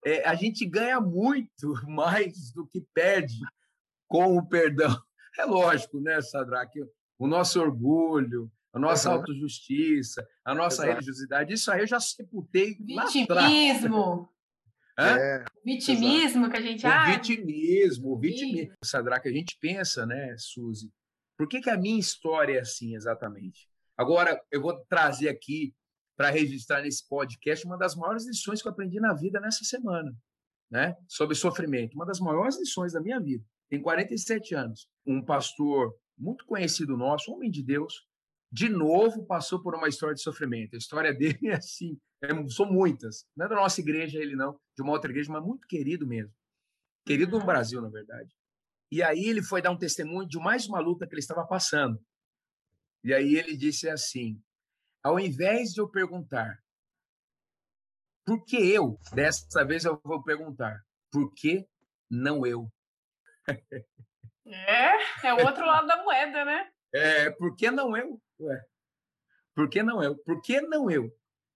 é, 0.05 0.27
a 0.27 0.35
gente 0.35 0.65
ganha 0.65 0.99
muito 0.99 1.73
mais 1.87 2.51
do 2.51 2.67
que 2.67 2.81
perde 2.93 3.39
com 4.07 4.37
o 4.37 4.45
perdão. 4.45 4.95
É 5.37 5.45
lógico, 5.45 5.99
né, 5.99 6.21
Sadraque? 6.21 6.85
O 7.17 7.27
nosso 7.27 7.59
orgulho, 7.59 8.51
a 8.71 8.79
nossa 8.79 9.09
uhum. 9.09 9.15
autojustiça, 9.15 10.27
a 10.43 10.53
nossa 10.53 10.83
Exato. 10.83 10.89
religiosidade, 10.91 11.53
isso 11.53 11.71
aí 11.71 11.81
eu 11.81 11.87
já 11.87 11.99
sepultei 11.99 12.75
Vitimismo. 12.75 14.29
É, 14.99 15.43
vitimismo 15.65 16.49
que 16.49 16.57
a 16.57 16.61
gente... 16.61 16.85
O 16.85 16.89
ah, 16.89 17.11
vitimismo, 17.11 18.13
o 18.13 18.19
vitimismo. 18.19 18.73
Sadraque, 18.83 19.27
a 19.27 19.31
gente 19.31 19.57
pensa, 19.59 20.05
né, 20.05 20.35
Suzy, 20.37 20.91
por 21.37 21.47
que, 21.47 21.61
que 21.61 21.69
a 21.69 21.77
minha 21.77 21.99
história 21.99 22.57
é 22.57 22.61
assim 22.61 22.95
exatamente? 22.95 23.67
Agora, 23.97 24.39
eu 24.51 24.61
vou 24.61 24.77
trazer 24.85 25.29
aqui 25.29 25.73
para 26.15 26.29
registrar 26.29 26.81
nesse 26.81 27.07
podcast 27.07 27.65
uma 27.65 27.77
das 27.77 27.95
maiores 27.95 28.25
lições 28.25 28.61
que 28.61 28.67
eu 28.67 28.71
aprendi 28.71 28.99
na 28.99 29.13
vida 29.13 29.39
nessa 29.39 29.63
semana, 29.63 30.15
né? 30.69 30.95
Sobre 31.07 31.35
sofrimento. 31.35 31.95
Uma 31.95 32.05
das 32.05 32.19
maiores 32.19 32.59
lições 32.59 32.93
da 32.93 33.01
minha 33.01 33.19
vida. 33.19 33.43
Tem 33.69 33.81
47 33.81 34.53
anos. 34.55 34.87
Um 35.05 35.23
pastor 35.23 35.95
muito 36.17 36.45
conhecido 36.45 36.95
nosso, 36.95 37.31
homem 37.31 37.49
de 37.49 37.63
Deus, 37.63 38.05
de 38.51 38.69
novo 38.69 39.25
passou 39.25 39.61
por 39.61 39.73
uma 39.73 39.89
história 39.89 40.13
de 40.13 40.21
sofrimento. 40.21 40.75
A 40.75 40.77
história 40.77 41.13
dele 41.17 41.47
é 41.47 41.55
assim, 41.55 41.97
é, 42.12 42.12
são 42.49 42.65
muitas. 42.65 43.25
Não 43.35 43.45
é 43.45 43.49
da 43.49 43.55
nossa 43.55 43.81
igreja 43.81 44.19
ele 44.19 44.35
não, 44.35 44.59
de 44.75 44.81
uma 44.81 44.91
outra 44.91 45.11
igreja, 45.11 45.31
mas 45.31 45.43
muito 45.43 45.67
querido 45.67 46.07
mesmo. 46.07 46.33
Querido 47.05 47.37
no 47.37 47.45
Brasil, 47.45 47.81
na 47.81 47.89
verdade. 47.89 48.33
E 48.91 49.01
aí 49.01 49.25
ele 49.25 49.41
foi 49.41 49.61
dar 49.61 49.71
um 49.71 49.77
testemunho 49.77 50.27
de 50.27 50.37
mais 50.37 50.67
uma 50.67 50.79
luta 50.79 51.07
que 51.07 51.13
ele 51.13 51.19
estava 51.19 51.45
passando. 51.45 51.99
E 53.03 53.13
aí 53.13 53.35
ele 53.35 53.57
disse 53.57 53.89
assim: 53.89 54.41
ao 55.03 55.19
invés 55.19 55.71
de 55.71 55.81
eu 55.81 55.89
perguntar 55.89 56.57
por 58.25 58.45
que 58.45 58.55
eu, 58.55 58.97
dessa 59.13 59.65
vez 59.65 59.83
eu 59.83 59.99
vou 60.03 60.23
perguntar 60.23 60.81
por 61.11 61.33
que 61.33 61.67
não 62.09 62.45
eu? 62.45 62.71
É, 64.45 65.27
é 65.27 65.33
o 65.33 65.45
outro 65.45 65.65
lado 65.65 65.87
da 65.87 66.03
moeda, 66.03 66.45
né? 66.45 66.69
É, 66.93 67.31
por 67.31 67.55
que 67.55 67.71
não 67.71 67.95
eu? 67.95 68.21
Ué, 68.39 68.61
por 69.55 69.69
que 69.69 69.81
não 69.81 70.03
eu? 70.03 70.17
Por 70.17 70.41
que 70.41 70.61
não 70.61 70.91
eu? 70.91 71.09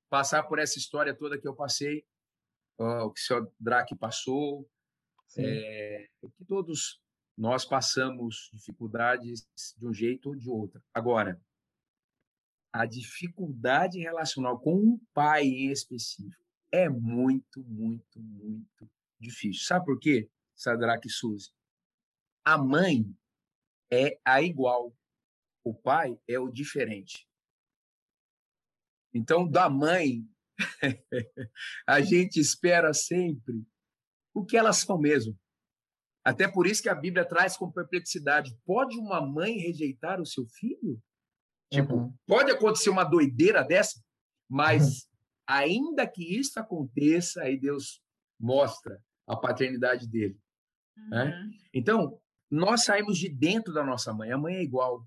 Passar 0.10 0.44
por 0.44 0.60
essa 0.60 0.78
história 0.78 1.14
toda 1.14 1.40
que 1.40 1.48
eu 1.48 1.56
passei, 1.56 2.06
ó, 2.78 3.06
o 3.06 3.12
que 3.12 3.20
o 3.20 3.24
senhor 3.24 3.54
Drake 3.60 3.96
passou, 3.96 4.70
é, 5.38 6.08
que 6.38 6.46
todos 6.46 7.02
nós 7.38 7.66
passamos 7.66 8.50
dificuldades 8.54 9.48
de 9.78 9.88
um 9.88 9.94
jeito 9.94 10.30
ou 10.30 10.36
de 10.36 10.50
outro. 10.50 10.82
Agora, 10.94 11.40
a 12.74 12.86
dificuldade 12.86 14.00
relacional 14.00 14.60
com 14.60 14.76
um 14.76 15.00
pai 15.14 15.44
em 15.44 15.72
específico 15.72 16.42
é 16.72 16.90
muito, 16.90 17.64
muito, 17.64 18.20
muito 18.20 18.90
difícil. 19.20 19.64
Sabe 19.66 19.86
por 19.86 20.00
quê, 20.00 20.30
Sadraque 20.56 21.08
e 21.08 21.12
Suzy? 21.12 21.52
A 22.44 22.58
mãe 22.58 23.06
é 23.92 24.20
a 24.24 24.42
igual, 24.42 24.96
o 25.64 25.74
pai 25.74 26.20
é 26.28 26.40
o 26.40 26.50
diferente. 26.50 27.27
Então, 29.18 29.50
da 29.50 29.70
mãe, 29.70 30.24
a 31.88 32.00
gente 32.02 32.40
espera 32.40 32.94
sempre 32.94 33.66
o 34.34 34.46
que 34.46 34.56
elas 34.56 34.78
são 34.78 35.00
mesmo. 35.00 35.38
Até 36.24 36.48
por 36.48 36.68
isso 36.68 36.84
que 36.84 36.90
a 36.90 36.96
Bíblia 36.96 37.26
traz 37.26 37.58
com 37.58 37.72
perplexidade: 37.72 38.56
pode 38.66 38.98
uma 38.98 39.20
mãe 39.26 39.58
rejeitar 39.58 40.22
o 40.22 40.26
seu 40.26 40.46
filho? 40.46 41.02
Tipo, 41.72 41.96
uhum. 41.96 42.14
pode 42.26 42.52
acontecer 42.52 42.90
uma 42.90 43.04
doideira 43.04 43.64
dessa, 43.64 44.00
mas 44.50 44.84
uhum. 44.84 45.00
ainda 45.48 46.08
que 46.08 46.38
isso 46.38 46.60
aconteça, 46.60 47.42
aí 47.42 47.60
Deus 47.60 48.02
mostra 48.40 49.02
a 49.28 49.36
paternidade 49.36 50.08
dele. 50.08 50.40
Né? 51.10 51.24
Uhum. 51.24 51.30
Né? 51.30 51.52
Então, 51.74 52.22
nós 52.52 52.84
saímos 52.84 53.18
de 53.18 53.28
dentro 53.28 53.74
da 53.74 53.84
nossa 53.84 54.14
mãe. 54.14 54.32
A 54.32 54.38
mãe 54.38 54.56
é 54.56 54.64
igual. 54.64 55.06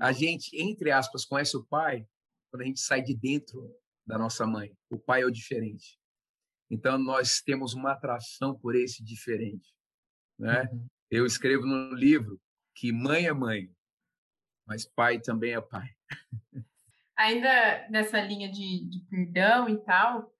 A 0.00 0.12
gente, 0.12 0.56
entre 0.56 0.90
aspas, 0.90 1.26
conhece 1.26 1.56
o 1.56 1.64
pai 1.64 2.06
quando 2.54 2.62
a 2.62 2.66
gente 2.66 2.78
sai 2.78 3.02
de 3.02 3.12
dentro 3.12 3.68
da 4.06 4.16
nossa 4.16 4.46
mãe. 4.46 4.72
O 4.88 4.96
pai 4.96 5.22
é 5.22 5.26
o 5.26 5.30
diferente. 5.30 5.98
Então, 6.70 6.96
nós 6.96 7.40
temos 7.44 7.74
uma 7.74 7.90
atração 7.90 8.56
por 8.56 8.76
esse 8.76 9.02
diferente. 9.02 9.74
Né? 10.38 10.62
Uhum. 10.70 10.86
Eu 11.10 11.26
escrevo 11.26 11.66
no 11.66 11.92
livro 11.96 12.40
que 12.76 12.92
mãe 12.92 13.26
é 13.26 13.32
mãe, 13.32 13.68
mas 14.64 14.88
pai 14.88 15.20
também 15.20 15.52
é 15.52 15.60
pai. 15.60 15.88
Ainda 17.18 17.88
nessa 17.90 18.20
linha 18.20 18.48
de, 18.48 18.88
de 18.88 19.00
perdão 19.10 19.68
e 19.68 19.76
tal, 19.82 20.32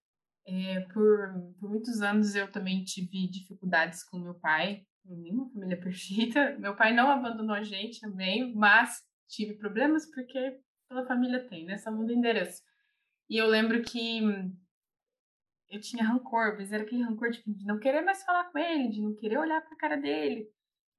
é, 0.47 0.83
por, 0.93 1.53
por 1.59 1.69
muitos 1.69 2.01
anos 2.01 2.37
eu 2.37 2.49
também 2.49 2.85
tive 2.85 3.29
dificuldades 3.29 4.05
com 4.05 4.21
meu 4.21 4.35
pai, 4.35 4.87
nenhuma 5.05 5.51
família 5.51 5.79
perfeita. 5.83 6.57
Meu 6.61 6.77
pai 6.77 6.95
não 6.95 7.11
abandonou 7.11 7.57
a 7.57 7.65
gente 7.65 7.99
também, 7.99 8.55
mas 8.55 9.03
tive 9.29 9.55
problemas 9.55 10.09
porque 10.13 10.61
toda 10.95 11.07
família 11.07 11.47
tem, 11.49 11.65
né? 11.65 11.77
Só 11.77 11.91
muda 11.91 12.13
endereço. 12.13 12.63
E 13.29 13.37
eu 13.37 13.47
lembro 13.47 13.83
que 13.83 14.21
eu 15.69 15.81
tinha 15.81 16.05
rancor, 16.05 16.55
mas 16.57 16.73
era 16.73 16.85
aquele 16.85 17.03
rancor 17.03 17.31
tipo, 17.33 17.53
de 17.53 17.65
não 17.65 17.81
querer 17.81 18.03
mais 18.03 18.23
falar 18.23 18.45
com 18.45 18.59
ele, 18.59 18.89
de 18.89 19.03
não 19.03 19.15
querer 19.15 19.39
olhar 19.39 19.61
para 19.61 19.75
a 19.75 19.79
cara 19.79 19.97
dele. 19.97 20.49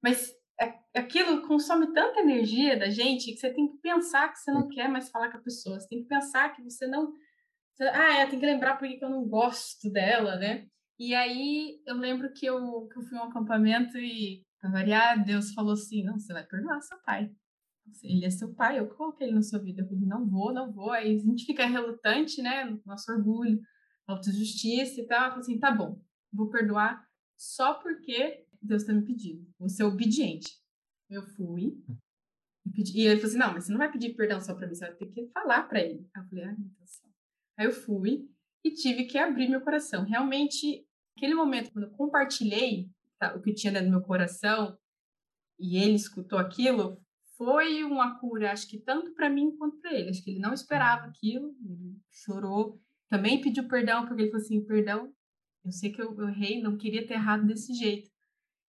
Mas 0.02 0.34
aquilo 0.94 1.46
consome 1.46 1.92
tanta 1.92 2.20
energia 2.20 2.78
da 2.78 2.90
gente 2.90 3.32
que 3.32 3.38
você 3.38 3.52
tem 3.52 3.68
que 3.68 3.78
pensar 3.78 4.30
que 4.30 4.38
você 4.38 4.50
não 4.50 4.68
quer 4.68 4.88
mais 4.88 5.08
falar 5.08 5.30
com 5.30 5.38
a 5.38 5.42
pessoa, 5.42 5.80
você 5.80 5.88
tem 5.88 6.02
que 6.02 6.08
pensar 6.08 6.54
que 6.54 6.62
você 6.62 6.86
não. 6.86 7.12
Ah, 7.80 8.20
é, 8.20 8.26
tem 8.26 8.38
que 8.38 8.46
lembrar 8.46 8.78
porque 8.78 8.98
eu 9.02 9.10
não 9.10 9.26
gosto 9.26 9.90
dela, 9.90 10.36
né? 10.36 10.66
E 10.98 11.14
aí 11.14 11.80
eu 11.86 11.94
lembro 11.94 12.32
que 12.32 12.46
eu, 12.46 12.88
que 12.88 12.98
eu 12.98 13.02
fui 13.02 13.18
a 13.18 13.22
um 13.22 13.28
acampamento 13.28 13.98
e, 13.98 14.42
para 14.58 14.70
variar, 14.70 15.22
Deus 15.24 15.52
falou 15.52 15.72
assim: 15.72 16.02
não, 16.02 16.18
você 16.18 16.32
vai 16.32 16.44
perdoar 16.44 16.80
seu 16.80 16.98
pai. 17.02 17.30
Ele 18.02 18.24
é 18.24 18.30
seu 18.30 18.52
pai, 18.54 18.78
eu 18.78 18.88
coloquei 18.88 19.26
ele 19.26 19.34
na 19.34 19.42
sua 19.42 19.58
vida. 19.58 19.82
Eu 19.82 19.88
falei: 19.88 20.06
não 20.06 20.26
vou, 20.26 20.52
não 20.52 20.72
vou. 20.72 20.90
Aí 20.90 21.14
a 21.14 21.18
gente 21.18 21.44
fica 21.44 21.66
relutante, 21.66 22.42
né? 22.42 22.64
Nosso 22.84 23.10
orgulho 23.10 23.60
autojustiça 24.06 25.00
e 25.00 25.06
tal. 25.06 25.32
Eu 25.32 25.38
assim, 25.38 25.58
tá 25.58 25.70
bom, 25.70 26.00
vou 26.32 26.48
perdoar 26.48 27.06
só 27.36 27.74
porque 27.74 28.44
Deus 28.62 28.82
está 28.82 28.94
me 28.94 29.02
pedindo. 29.02 29.46
Vou 29.58 29.68
ser 29.68 29.84
obediente. 29.84 30.58
Eu 31.10 31.22
fui 31.22 31.76
e, 32.64 32.70
pedi, 32.70 32.98
e 32.98 33.06
ele 33.06 33.20
falou 33.20 33.28
assim, 33.28 33.38
não, 33.38 33.52
mas 33.52 33.64
você 33.64 33.72
não 33.72 33.78
vai 33.78 33.90
pedir 33.90 34.14
perdão 34.14 34.40
só 34.40 34.54
para 34.54 34.66
mim, 34.66 34.74
você 34.74 34.86
vai 34.86 34.96
ter 34.96 35.06
que 35.06 35.26
falar 35.28 35.68
para 35.68 35.80
ele. 35.80 36.08
Aí 36.14 36.22
eu 36.22 36.28
falei, 36.28 36.44
Deus 36.56 37.02
Aí 37.58 37.66
eu 37.66 37.72
fui 37.72 38.28
e 38.64 38.72
tive 38.72 39.04
que 39.04 39.18
abrir 39.18 39.48
meu 39.48 39.60
coração. 39.60 40.04
Realmente, 40.04 40.84
aquele 41.16 41.34
momento, 41.34 41.72
quando 41.72 41.84
eu 41.84 41.90
compartilhei 41.92 42.90
tá, 43.18 43.34
o 43.34 43.40
que 43.40 43.54
tinha 43.54 43.72
dentro 43.72 43.88
do 43.88 43.92
meu 43.92 44.02
coração 44.02 44.76
e 45.58 45.78
ele 45.78 45.94
escutou 45.94 46.38
aquilo, 46.38 47.00
foi 47.36 47.84
uma 47.84 48.18
cura, 48.18 48.52
acho 48.52 48.68
que 48.68 48.78
tanto 48.78 49.12
para 49.14 49.30
mim 49.30 49.56
quanto 49.56 49.78
para 49.78 49.92
ele. 49.92 50.10
Acho 50.10 50.22
que 50.22 50.30
ele 50.30 50.40
não 50.40 50.54
esperava 50.54 51.06
aquilo, 51.06 51.54
ele 51.64 51.96
chorou 52.10 52.80
também 53.08 53.40
pediu 53.40 53.68
perdão, 53.68 54.06
porque 54.06 54.22
ele 54.22 54.30
falou 54.30 54.44
assim: 54.44 54.64
perdão, 54.64 55.12
eu 55.64 55.72
sei 55.72 55.92
que 55.92 56.00
eu, 56.00 56.18
eu 56.18 56.28
errei, 56.28 56.60
não 56.60 56.76
queria 56.76 57.06
ter 57.06 57.14
errado 57.14 57.46
desse 57.46 57.72
jeito. 57.72 58.10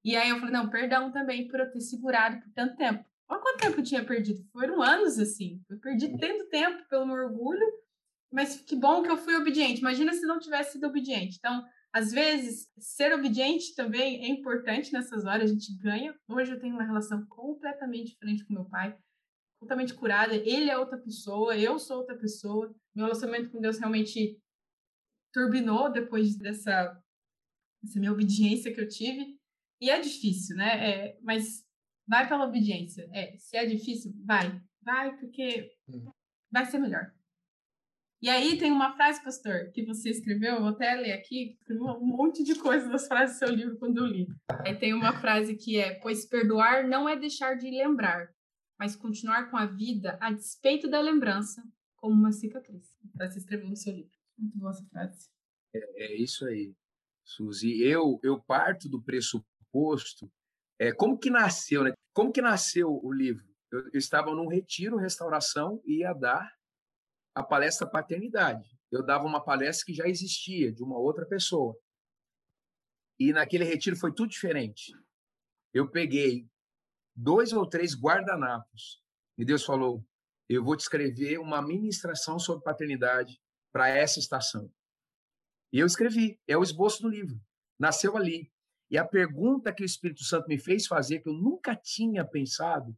E 0.05 0.17
aí 0.17 0.31
eu 0.31 0.39
falei: 0.39 0.53
não, 0.53 0.69
perdão 0.69 1.13
também 1.13 1.47
por 1.49 1.61
eu 1.61 1.71
ter 1.71 1.81
segurado 1.81 2.41
por 2.41 2.53
tanto 2.53 2.77
tempo. 2.77 3.05
Olha 3.29 3.41
quanto 3.41 3.61
tempo 3.61 3.81
eu 3.81 3.85
tinha 3.85 4.05
perdido. 4.05 4.45
Foram 4.53 4.83
anos 4.83 5.19
assim. 5.19 5.63
Eu 5.71 5.79
perdi 5.79 6.19
tanto 6.19 6.49
tempo 6.49 6.87
pelo 6.89 7.07
meu 7.07 7.17
orgulho, 7.17 7.67
mas 8.31 8.61
que 8.61 8.77
bom 8.77 9.03
que 9.03 9.11
eu 9.11 9.17
fui 9.17 9.35
obediente. 9.35 9.81
Imagina 9.81 10.13
se 10.13 10.27
não 10.27 10.39
tivesse 10.39 10.73
sido 10.73 10.87
obediente. 10.87 11.37
Então, 11.39 11.65
às 11.95 12.11
vezes, 12.11 12.69
ser 12.77 13.13
obediente 13.13 13.73
também 13.77 14.25
é 14.25 14.27
importante 14.27 14.93
nessas 14.93 15.25
horas, 15.25 15.49
a 15.49 15.55
gente 15.55 15.73
ganha. 15.79 16.13
Hoje 16.29 16.51
eu 16.51 16.59
tenho 16.59 16.75
uma 16.75 16.83
relação 16.83 17.25
completamente 17.27 18.11
diferente 18.11 18.45
com 18.45 18.53
meu 18.53 18.65
pai 18.65 18.99
totalmente 19.61 19.95
curada. 19.95 20.35
Ele 20.35 20.69
é 20.69 20.77
outra 20.77 20.99
pessoa, 20.99 21.57
eu 21.57 21.79
sou 21.79 21.99
outra 21.99 22.19
pessoa. 22.19 22.75
Meu 22.97 23.07
relacionamento 23.07 23.53
com 23.53 23.61
Deus 23.61 23.79
realmente 23.79 24.37
turbinou 25.33 25.93
depois 25.93 26.37
dessa, 26.37 27.01
dessa 27.81 28.01
minha 28.01 28.13
obediência 28.13 28.75
que 28.75 28.81
eu 28.81 28.89
tive. 28.89 29.39
E 29.81 29.89
é 29.89 30.01
difícil, 30.01 30.57
né? 30.57 30.91
É, 30.91 31.19
mas 31.23 31.65
vai 32.09 32.29
pela 32.29 32.49
obediência. 32.49 33.09
É, 33.13 33.37
se 33.37 33.57
é 33.57 33.65
difícil, 33.67 34.13
vai. 34.25 34.61
Vai, 34.83 35.17
porque 35.17 35.71
hum. 35.89 36.11
vai 36.51 36.67
ser 36.67 36.79
melhor. 36.79 37.15
E 38.25 38.29
aí 38.31 38.57
tem 38.57 38.73
uma 38.73 38.97
frase, 38.97 39.23
pastor, 39.23 39.71
que 39.71 39.85
você 39.85 40.09
escreveu, 40.09 40.55
eu 40.55 40.61
vou 40.63 40.71
até 40.71 40.95
ler 40.95 41.13
aqui, 41.13 41.59
escreveu 41.61 41.85
um 41.89 42.07
monte 42.07 42.43
de 42.43 42.55
coisas 42.59 42.91
das 42.91 43.07
frases 43.07 43.37
do 43.37 43.39
seu 43.41 43.55
livro 43.55 43.77
quando 43.77 43.99
eu 43.99 44.07
li. 44.07 44.27
Aí 44.65 44.75
tem 44.79 44.95
uma 44.95 45.13
frase 45.21 45.55
que 45.55 45.79
é: 45.79 46.01
Pois 46.01 46.25
perdoar 46.25 46.89
não 46.89 47.07
é 47.07 47.17
deixar 47.17 47.55
de 47.55 47.71
lembrar, 47.71 48.35
mas 48.79 48.97
continuar 48.97 49.51
com 49.51 49.59
a 49.59 49.67
vida 49.67 50.17
a 50.23 50.33
despeito 50.33 50.89
da 50.89 51.03
lembrança, 51.03 51.63
como 51.97 52.15
uma 52.15 52.33
cicatriz. 52.33 52.97
Você 53.15 53.41
escreveu 53.41 53.69
no 53.69 53.77
seu 53.77 53.93
livro. 53.93 54.17
Muito 54.39 54.57
boa 54.57 54.71
essa 54.71 54.87
frase. 54.87 55.29
É, 55.75 56.05
é 56.05 56.17
isso 56.17 56.47
aí. 56.47 56.75
Suzy, 57.27 57.79
eu, 57.83 58.19
eu 58.23 58.41
parto 58.41 58.89
do 58.89 59.03
pressuposto, 59.03 60.33
é, 60.79 60.95
como 60.95 61.19
que 61.19 61.29
nasceu, 61.29 61.85
né? 61.85 61.93
Como 62.15 62.33
que 62.33 62.41
nasceu 62.41 62.89
o 62.89 63.13
livro? 63.13 63.45
Eu, 63.71 63.81
eu 63.93 63.99
estava 63.99 64.35
num 64.35 64.49
retiro, 64.49 64.97
restauração, 64.97 65.83
e 65.85 65.99
ia 65.99 66.15
dar 66.15 66.51
a 67.35 67.43
palestra 67.43 67.87
paternidade. 67.87 68.79
Eu 68.91 69.05
dava 69.05 69.25
uma 69.25 69.43
palestra 69.43 69.87
que 69.87 69.95
já 69.95 70.07
existia, 70.07 70.73
de 70.73 70.83
uma 70.83 70.99
outra 70.99 71.27
pessoa. 71.27 71.77
E 73.19 73.33
naquele 73.33 73.65
retiro 73.65 73.97
foi 73.97 74.13
tudo 74.13 74.31
diferente. 74.31 74.93
Eu 75.73 75.91
peguei 75.91 76.49
dois 77.15 77.53
ou 77.53 77.69
três 77.69 77.95
guardanapos 77.95 79.03
e 79.37 79.45
Deus 79.45 79.65
falou: 79.65 80.05
Eu 80.49 80.65
vou 80.65 80.77
te 80.77 80.81
escrever 80.81 81.39
uma 81.39 81.61
ministração 81.61 82.39
sobre 82.39 82.65
paternidade 82.65 83.41
para 83.73 83.89
essa 83.89 84.19
estação. 84.19 84.71
E 85.73 85.79
eu 85.81 85.87
escrevi, 85.87 86.39
é 86.47 86.57
o 86.57 86.63
esboço 86.63 87.03
do 87.03 87.09
livro. 87.09 87.41
Nasceu 87.79 88.17
ali. 88.17 88.53
E 88.91 88.97
a 88.97 89.05
pergunta 89.05 89.73
que 89.73 89.83
o 89.83 89.85
Espírito 89.85 90.23
Santo 90.23 90.47
me 90.47 90.59
fez 90.59 90.87
fazer, 90.87 91.21
que 91.21 91.29
eu 91.29 91.33
nunca 91.33 91.75
tinha 91.75 92.25
pensado, 92.25 92.97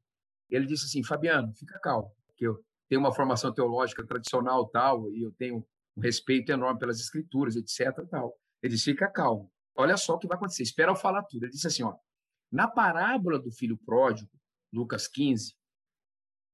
ele 0.50 0.66
disse 0.66 0.84
assim: 0.84 1.02
Fabiano, 1.02 1.54
fica 1.54 1.78
calmo, 1.78 2.14
que 2.36 2.46
eu 2.46 2.62
tenho 2.88 3.00
uma 3.00 3.14
formação 3.14 3.52
teológica 3.52 4.06
tradicional 4.06 4.68
tal, 4.68 5.10
e 5.12 5.22
eu 5.22 5.32
tenho 5.32 5.66
um 5.96 6.00
respeito 6.00 6.50
enorme 6.52 6.78
pelas 6.78 7.00
escrituras, 7.00 7.56
etc. 7.56 8.06
Tal. 8.08 8.38
Ele 8.62 8.76
fica 8.78 9.08
calmo. 9.08 9.52
Olha 9.74 9.96
só 9.96 10.14
o 10.14 10.18
que 10.18 10.26
vai 10.26 10.36
acontecer. 10.36 10.62
Espera 10.62 10.90
eu 10.90 10.96
falar 10.96 11.22
tudo. 11.24 11.44
Ele 11.44 11.52
disse 11.52 11.66
assim: 11.66 11.82
ó, 11.82 11.96
na 12.50 12.68
parábola 12.68 13.38
do 13.38 13.50
filho 13.50 13.76
pródigo, 13.78 14.30
Lucas 14.72 15.08
15, 15.08 15.54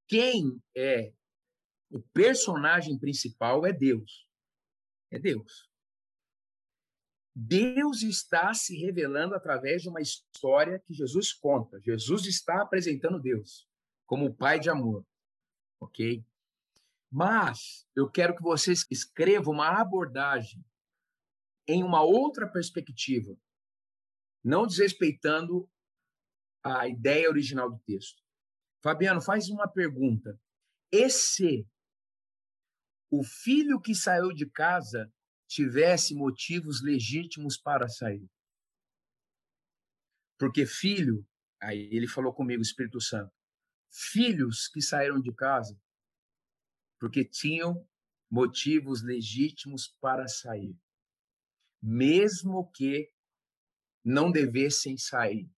quem 0.08 0.60
é 0.76 1.12
o 1.90 2.00
personagem 2.00 2.98
principal 2.98 3.66
é 3.66 3.72
Deus. 3.72 4.26
É 5.10 5.18
Deus. 5.18 5.70
Deus 7.34 8.02
está 8.02 8.52
se 8.52 8.76
revelando 8.76 9.34
através 9.34 9.82
de 9.82 9.88
uma 9.88 10.00
história 10.00 10.78
que 10.78 10.92
Jesus 10.92 11.32
conta. 11.32 11.80
Jesus 11.80 12.26
está 12.26 12.62
apresentando 12.62 13.20
Deus 13.20 13.66
como 14.06 14.26
o 14.26 14.34
pai 14.34 14.58
de 14.58 14.68
amor. 14.68 15.06
Ok? 15.82 16.24
Mas 17.10 17.84
eu 17.96 18.08
quero 18.08 18.36
que 18.36 18.42
vocês 18.42 18.86
escrevam 18.88 19.52
uma 19.52 19.80
abordagem 19.80 20.64
em 21.66 21.82
uma 21.82 22.02
outra 22.02 22.50
perspectiva, 22.50 23.36
não 24.44 24.64
desrespeitando 24.64 25.68
a 26.64 26.86
ideia 26.86 27.28
original 27.28 27.68
do 27.68 27.80
texto. 27.80 28.22
Fabiano, 28.80 29.20
faz 29.20 29.48
uma 29.48 29.68
pergunta. 29.68 30.40
E 30.92 31.10
se 31.10 31.66
o 33.10 33.24
filho 33.24 33.80
que 33.80 33.94
saiu 33.94 34.32
de 34.32 34.48
casa 34.48 35.12
tivesse 35.48 36.14
motivos 36.14 36.80
legítimos 36.80 37.58
para 37.58 37.88
sair? 37.88 38.30
Porque 40.38 40.64
filho, 40.64 41.26
aí 41.60 41.88
ele 41.92 42.06
falou 42.06 42.32
comigo, 42.32 42.62
Espírito 42.62 43.00
Santo, 43.00 43.32
filhos 43.92 44.68
que 44.68 44.80
saíram 44.80 45.20
de 45.20 45.32
casa 45.32 45.78
porque 46.98 47.24
tinham 47.24 47.86
motivos 48.30 49.02
legítimos 49.02 49.88
para 50.00 50.26
sair, 50.26 50.74
mesmo 51.82 52.70
que 52.72 53.10
não 54.04 54.30
devessem 54.30 54.96
sair 54.96 55.50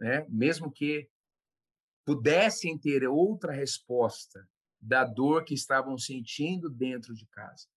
né? 0.00 0.26
mesmo 0.30 0.72
que 0.72 1.08
pudessem 2.06 2.78
ter 2.78 3.06
outra 3.06 3.52
resposta 3.52 4.48
da 4.80 5.04
dor 5.04 5.44
que 5.44 5.52
estavam 5.52 5.98
sentindo 5.98 6.70
dentro 6.70 7.14
de 7.14 7.26
casa. 7.26 7.68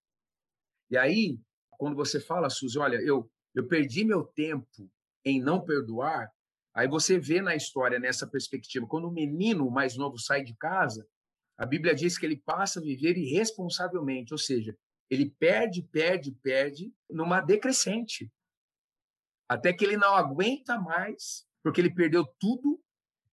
E 0.89 0.97
aí, 0.97 1.37
quando 1.71 1.95
você 1.95 2.19
fala, 2.21 2.49
Suzy, 2.49 2.79
olha, 2.79 2.95
eu, 3.03 3.29
eu 3.53 3.67
perdi 3.67 4.05
meu 4.05 4.23
tempo 4.23 4.89
em 5.25 5.41
não 5.41 5.63
perdoar, 5.63 6.31
aí 6.73 6.87
você 6.87 7.19
vê 7.19 7.41
na 7.41 7.55
história, 7.55 7.99
nessa 7.99 8.27
perspectiva, 8.27 8.87
quando 8.87 9.07
o 9.07 9.11
menino 9.11 9.69
mais 9.69 9.95
novo 9.95 10.17
sai 10.17 10.43
de 10.43 10.55
casa, 10.55 11.07
a 11.57 11.65
Bíblia 11.65 11.93
diz 11.93 12.17
que 12.17 12.25
ele 12.25 12.37
passa 12.37 12.79
a 12.79 12.83
viver 12.83 13.17
irresponsavelmente, 13.17 14.33
ou 14.33 14.37
seja, 14.37 14.75
ele 15.09 15.29
perde, 15.29 15.83
perde, 15.83 16.31
perde 16.31 16.93
numa 17.09 17.41
decrescente. 17.41 18.31
Até 19.47 19.71
que 19.71 19.85
ele 19.85 19.97
não 19.97 20.15
aguenta 20.15 20.79
mais 20.79 21.45
porque 21.63 21.79
ele 21.79 21.93
perdeu 21.93 22.25
tudo, 22.39 22.83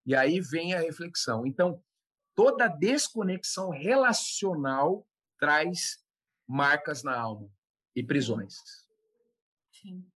e 0.07 0.15
aí 0.15 0.41
vem 0.41 0.73
a 0.73 0.81
reflexão. 0.81 1.45
Então, 1.45 1.83
toda 2.35 2.69
desconexão 2.69 3.71
relacional 3.71 5.07
traz 5.39 5.99
marcas 6.47 7.03
na 7.03 7.19
alma 7.19 7.51
e 7.95 8.05
prisões. 8.05 8.55
Sim. 9.73 10.10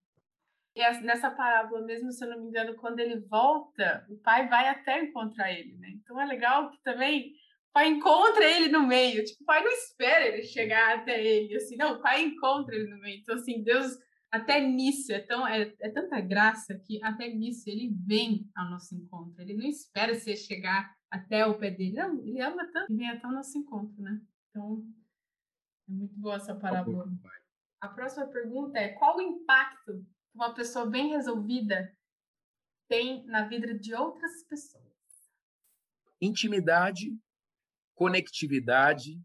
E 0.76 1.00
nessa 1.02 1.30
parábola, 1.30 1.84
mesmo 1.86 2.10
se 2.10 2.24
eu 2.24 2.30
não 2.30 2.40
me 2.40 2.48
engano, 2.48 2.74
quando 2.74 2.98
ele 2.98 3.20
volta, 3.20 4.04
o 4.08 4.16
pai 4.16 4.48
vai 4.48 4.68
até 4.68 5.02
encontrar 5.02 5.52
ele, 5.52 5.76
né? 5.76 5.90
Então 5.90 6.20
é 6.20 6.24
legal 6.24 6.70
que 6.70 6.82
também 6.82 7.30
o 7.70 7.72
pai 7.72 7.88
encontra 7.88 8.44
ele 8.44 8.68
no 8.68 8.84
meio. 8.84 9.24
Tipo, 9.24 9.44
o 9.44 9.46
pai 9.46 9.62
não 9.62 9.70
espera 9.70 10.26
ele 10.26 10.42
chegar 10.42 10.98
até 10.98 11.24
ele, 11.24 11.54
assim, 11.56 11.76
não, 11.76 11.94
o 11.94 12.02
pai 12.02 12.22
encontra 12.22 12.74
ele 12.74 12.88
no 12.88 12.98
meio. 12.98 13.20
Então, 13.20 13.36
assim, 13.36 13.62
Deus 13.62 13.96
até 14.34 14.60
nisso, 14.60 15.12
é, 15.12 15.20
tão, 15.20 15.46
é, 15.46 15.72
é, 15.80 15.90
tanta 15.90 16.20
graça 16.20 16.76
que 16.76 17.00
até 17.04 17.28
nisso 17.28 17.70
ele 17.70 17.94
vem 18.04 18.50
ao 18.56 18.68
nosso 18.68 18.92
encontro. 18.96 19.40
Ele 19.40 19.54
não 19.54 19.64
espera 19.64 20.12
você 20.12 20.34
chegar 20.34 20.92
até 21.08 21.46
o 21.46 21.56
pé 21.56 21.70
dele. 21.70 21.92
Não, 21.92 22.18
ele 22.18 22.40
ama 22.40 22.68
tanto 22.72 22.88
que 22.88 22.96
vem 22.96 23.10
até 23.10 23.24
o 23.28 23.30
nosso 23.30 23.56
encontro, 23.56 24.02
né? 24.02 24.20
Então, 24.50 24.84
é 25.88 25.92
muito 25.92 26.18
boa 26.18 26.34
essa 26.34 26.52
parábola. 26.52 27.08
A 27.80 27.86
próxima 27.86 28.26
pergunta 28.26 28.76
é: 28.76 28.88
qual 28.88 29.18
o 29.18 29.22
impacto 29.22 30.04
que 30.34 30.38
uma 30.38 30.52
pessoa 30.52 30.84
bem 30.84 31.10
resolvida 31.10 31.96
tem 32.88 33.24
na 33.26 33.46
vida 33.46 33.78
de 33.78 33.94
outras 33.94 34.44
pessoas? 34.48 34.84
Intimidade, 36.20 37.16
conectividade, 37.94 39.22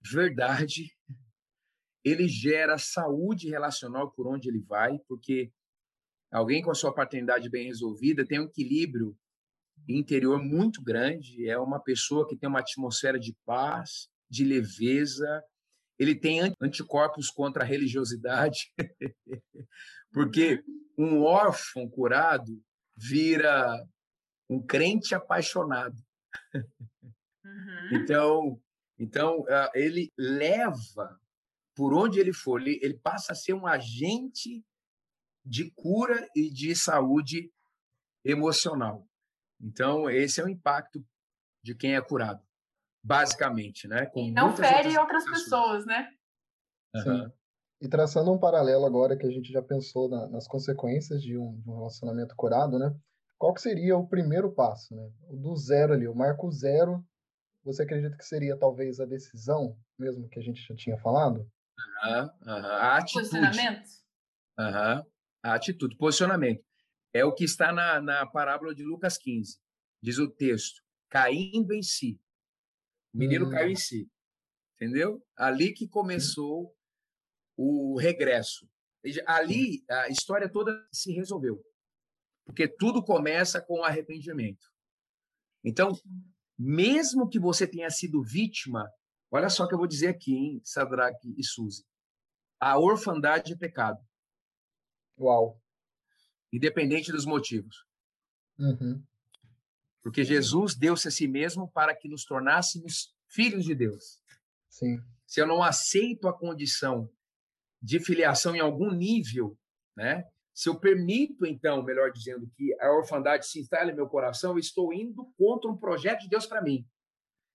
verdade 0.00 0.90
ele 2.04 2.26
gera 2.26 2.78
saúde 2.78 3.48
relacional 3.48 4.10
por 4.10 4.26
onde 4.26 4.48
ele 4.48 4.60
vai, 4.60 4.98
porque 5.06 5.52
alguém 6.32 6.62
com 6.62 6.70
a 6.70 6.74
sua 6.74 6.92
paternidade 6.92 7.48
bem 7.48 7.66
resolvida 7.66 8.26
tem 8.26 8.40
um 8.40 8.46
equilíbrio 8.46 9.16
interior 9.88 10.42
muito 10.42 10.82
grande, 10.82 11.48
é 11.48 11.58
uma 11.58 11.80
pessoa 11.80 12.26
que 12.26 12.36
tem 12.36 12.48
uma 12.48 12.60
atmosfera 12.60 13.18
de 13.18 13.36
paz, 13.44 14.08
de 14.28 14.44
leveza, 14.44 15.42
ele 16.02 16.16
tem 16.16 16.52
anticorpos 16.60 17.30
contra 17.30 17.62
a 17.62 17.66
religiosidade, 17.66 18.72
porque 20.12 20.62
um 20.98 21.22
órfão 21.22 21.88
curado 21.88 22.60
vira 22.96 23.80
um 24.50 24.60
crente 24.60 25.14
apaixonado. 25.14 25.96
Uhum. 27.44 27.88
Então, 27.92 28.62
então 28.98 29.44
ah, 29.48 29.70
ele 29.74 30.12
leva 30.18 31.20
por 31.74 31.94
onde 31.94 32.18
ele 32.18 32.32
for, 32.32 32.60
ele, 32.60 32.80
ele 32.82 32.98
passa 32.98 33.32
a 33.32 33.36
ser 33.36 33.54
um 33.54 33.66
agente 33.66 34.64
de 35.44 35.70
cura 35.70 36.28
e 36.34 36.50
de 36.50 36.74
saúde 36.74 37.52
emocional. 38.24 39.08
Então, 39.60 40.10
esse 40.10 40.40
é 40.40 40.44
o 40.44 40.48
impacto 40.48 41.04
de 41.62 41.76
quem 41.76 41.94
é 41.94 42.00
curado, 42.00 42.44
basicamente, 43.02 43.88
né? 43.88 44.06
Com 44.06 44.20
e 44.20 44.32
não 44.32 44.54
fere 44.54 44.96
outras, 44.96 45.24
outras 45.24 45.24
pessoas, 45.24 45.86
né? 45.86 46.08
Sim. 46.96 47.32
E 47.80 47.88
traçando 47.88 48.32
um 48.32 48.38
paralelo 48.38 48.86
agora 48.86 49.16
que 49.16 49.26
a 49.26 49.30
gente 49.30 49.50
já 49.50 49.62
pensou 49.62 50.08
na, 50.08 50.28
nas 50.28 50.46
consequências 50.46 51.20
de 51.20 51.36
um, 51.36 51.60
de 51.60 51.68
um, 51.68 51.74
relacionamento 51.74 52.34
curado, 52.36 52.78
né? 52.78 52.94
Qual 53.36 53.52
que 53.52 53.60
seria 53.60 53.96
o 53.96 54.06
primeiro 54.06 54.52
passo, 54.52 54.94
né? 54.94 55.10
O 55.28 55.36
do 55.36 55.56
zero 55.56 55.92
ali, 55.92 56.06
o 56.06 56.14
marco 56.14 56.50
zero, 56.52 57.04
você 57.64 57.82
acredita 57.82 58.16
que 58.16 58.24
seria 58.24 58.56
talvez 58.56 59.00
a 59.00 59.04
decisão, 59.04 59.76
mesmo 59.98 60.28
que 60.28 60.38
a 60.38 60.42
gente 60.42 60.64
já 60.64 60.76
tinha 60.76 60.96
falado? 60.98 61.40
Uhum, 62.04 62.22
uhum. 62.22 62.66
A 62.66 62.98
atitude. 62.98 63.28
Posicionamento? 63.28 63.88
Uhum. 64.58 65.04
A 65.42 65.54
atitude, 65.54 65.96
posicionamento. 65.96 66.64
É 67.12 67.24
o 67.24 67.32
que 67.32 67.44
está 67.44 67.72
na, 67.72 68.00
na 68.00 68.26
parábola 68.26 68.74
de 68.74 68.84
Lucas 68.84 69.18
15. 69.18 69.58
Diz 70.00 70.18
o 70.18 70.30
texto, 70.30 70.80
caindo 71.10 71.72
em 71.72 71.82
si. 71.82 72.20
O 73.14 73.18
menino 73.18 73.46
hum. 73.46 73.50
caiu 73.50 73.70
em 73.70 73.76
si. 73.76 74.10
Entendeu? 74.76 75.22
Ali 75.36 75.72
que 75.72 75.88
começou 75.88 76.74
o 77.56 77.98
regresso. 77.98 78.68
Ali 79.26 79.84
a 79.88 80.08
história 80.08 80.50
toda 80.50 80.72
se 80.92 81.12
resolveu. 81.12 81.62
Porque 82.44 82.66
tudo 82.66 83.02
começa 83.04 83.60
com 83.60 83.84
arrependimento. 83.84 84.66
Então, 85.64 85.92
mesmo 86.58 87.28
que 87.28 87.38
você 87.38 87.66
tenha 87.66 87.90
sido 87.90 88.22
vítima 88.22 88.88
Olha 89.34 89.48
só 89.48 89.64
o 89.64 89.68
que 89.68 89.72
eu 89.72 89.78
vou 89.78 89.86
dizer 89.86 90.08
aqui, 90.08 90.34
hein, 90.34 90.60
Sadraque 90.62 91.34
e 91.38 91.42
Suzy. 91.42 91.82
A 92.60 92.78
orfandade 92.78 93.54
é 93.54 93.56
pecado. 93.56 93.98
Uau. 95.18 95.58
Independente 96.52 97.10
dos 97.10 97.24
motivos. 97.24 97.74
Uhum. 98.58 99.02
Porque 100.02 100.24
Jesus 100.24 100.74
deu-se 100.74 101.08
a 101.08 101.10
si 101.10 101.28
mesmo 101.28 101.70
para 101.70 101.94
que 101.94 102.08
nos 102.08 102.24
tornássemos 102.24 103.14
filhos 103.28 103.64
de 103.64 103.74
Deus. 103.74 104.20
Sim. 104.68 104.98
Se 105.26 105.40
eu 105.40 105.46
não 105.46 105.62
aceito 105.62 106.28
a 106.28 106.36
condição 106.36 107.10
de 107.80 108.00
filiação 108.00 108.54
em 108.54 108.60
algum 108.60 108.90
nível, 108.90 109.56
né? 109.96 110.24
Se 110.54 110.68
eu 110.68 110.78
permito, 110.78 111.46
então, 111.46 111.82
melhor 111.82 112.12
dizendo, 112.12 112.50
que 112.54 112.74
a 112.78 112.92
orfandade 112.92 113.46
se 113.46 113.58
instale 113.58 113.90
no 113.90 113.96
meu 113.96 114.06
coração, 114.06 114.52
eu 114.52 114.58
estou 114.58 114.92
indo 114.92 115.32
contra 115.38 115.70
um 115.70 115.76
projeto 115.76 116.20
de 116.20 116.28
Deus 116.28 116.46
para 116.46 116.60
mim. 116.60 116.86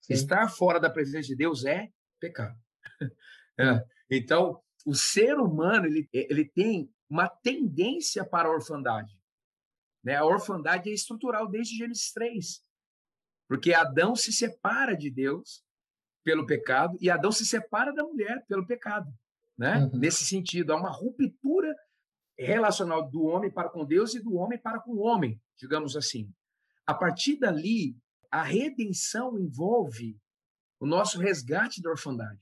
Sim. 0.02 0.14
Estar 0.14 0.50
fora 0.50 0.80
da 0.80 0.90
presença 0.90 1.28
de 1.28 1.36
Deus 1.36 1.64
é 1.66 1.90
pecado. 2.20 2.58
é. 3.60 3.86
Então, 4.10 4.62
o 4.86 4.96
ser 4.96 5.36
humano 5.36 5.86
ele, 5.86 6.10
ele 6.12 6.46
tem 6.46 6.92
uma 7.10 7.28
tendência 7.28 8.26
para 8.26 8.48
a 8.48 8.52
orfandade. 8.52 9.17
Né? 10.08 10.16
A 10.16 10.24
orfandade 10.24 10.90
é 10.90 10.94
estrutural 10.94 11.50
desde 11.50 11.76
Gênesis 11.76 12.14
3. 12.14 12.64
Porque 13.46 13.74
Adão 13.74 14.16
se 14.16 14.32
separa 14.32 14.96
de 14.96 15.12
Deus 15.12 15.66
pelo 16.24 16.46
pecado 16.46 16.98
e 17.02 17.10
Adão 17.10 17.30
se 17.30 17.46
separa 17.46 17.94
da 17.94 18.06
mulher 18.06 18.46
pelo 18.48 18.66
pecado. 18.66 19.12
Né? 19.58 19.80
Uhum. 19.80 20.00
Nesse 20.00 20.24
sentido, 20.24 20.72
há 20.72 20.78
uma 20.78 20.90
ruptura 20.90 21.76
relacional 22.40 23.10
do 23.10 23.24
homem 23.24 23.52
para 23.52 23.68
com 23.68 23.84
Deus 23.84 24.16
e 24.16 24.24
do 24.24 24.36
homem 24.36 24.58
para 24.58 24.80
com 24.80 24.92
o 24.92 25.02
homem, 25.02 25.42
digamos 25.58 25.98
assim. 25.98 26.34
A 26.86 26.94
partir 26.94 27.38
dali, 27.38 27.98
a 28.32 28.44
redenção 28.44 29.38
envolve 29.38 30.18
o 30.80 30.86
nosso 30.86 31.20
resgate 31.20 31.82
da 31.82 31.90
orfandade. 31.90 32.40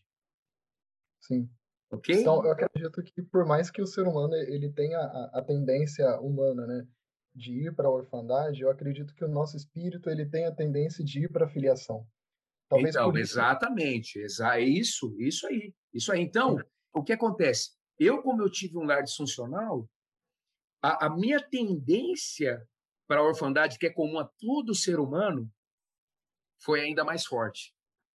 Sim. 1.19 1.49
Ok? 1.89 2.15
Então, 2.15 2.45
eu 2.45 2.51
acredito 2.51 3.01
que 3.01 3.23
por 3.23 3.43
mais 3.43 3.71
que 3.71 3.81
o 3.81 3.87
ser 3.87 4.05
humano 4.07 4.35
ele 4.35 4.71
tenha 4.71 4.99
a, 4.99 5.39
a 5.39 5.41
tendência 5.41 6.19
humana, 6.19 6.67
né, 6.67 6.87
de 7.35 7.65
ir 7.65 7.75
para 7.75 7.87
a 7.87 7.91
orfandade, 7.91 8.61
eu 8.61 8.69
acredito 8.69 9.13
que 9.13 9.25
o 9.25 9.27
nosso 9.27 9.57
espírito 9.57 10.09
ele 10.09 10.25
tem 10.25 10.45
a 10.45 10.55
tendência 10.55 11.03
de 11.03 11.25
ir 11.25 11.31
para 11.31 11.45
a 11.45 11.49
filiação. 11.49 12.07
Talvez 12.69 12.95
então, 12.95 13.15
exatamente, 13.15 14.17
exa 14.19 14.59
isso, 14.59 15.15
isso 15.19 15.45
aí, 15.45 15.73
isso 15.93 16.11
aí. 16.11 16.21
Então, 16.21 16.57
o 16.93 17.03
que 17.03 17.13
acontece? 17.13 17.71
Eu, 17.99 18.21
como 18.23 18.41
eu 18.41 18.49
tive 18.49 18.77
um 18.77 18.85
lar 18.85 19.03
disfuncional, 19.03 19.87
a, 20.81 21.07
a 21.07 21.09
minha 21.09 21.39
tendência 21.39 22.65
para 23.07 23.19
a 23.19 23.23
orfandade, 23.23 23.77
que 23.77 23.85
é 23.85 23.93
comum 23.93 24.17
a 24.17 24.29
todo 24.39 24.73
ser 24.73 24.99
humano, 24.99 25.51
foi 26.63 26.81
ainda 26.81 27.03
mais 27.03 27.25
forte. 27.25 27.73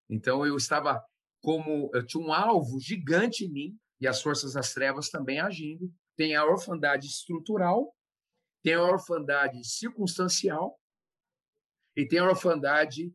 Então, 0.08 0.44
eu 0.44 0.56
estava 0.56 1.00
como 1.40 1.90
eu 1.94 2.04
tinha 2.04 2.24
um 2.24 2.32
alvo 2.32 2.78
gigante 2.80 3.44
em 3.44 3.52
mim 3.52 3.78
e 4.00 4.06
as 4.06 4.20
forças 4.20 4.54
das 4.54 4.72
trevas 4.72 5.08
também 5.08 5.40
agindo. 5.40 5.90
Tem 6.16 6.34
a 6.34 6.44
orfandade 6.44 7.06
estrutural, 7.06 7.94
tem 8.62 8.74
a 8.74 8.82
orfandade 8.82 9.64
circunstancial 9.64 10.78
e 11.96 12.06
tem 12.06 12.18
a 12.18 12.28
orfandade 12.28 13.14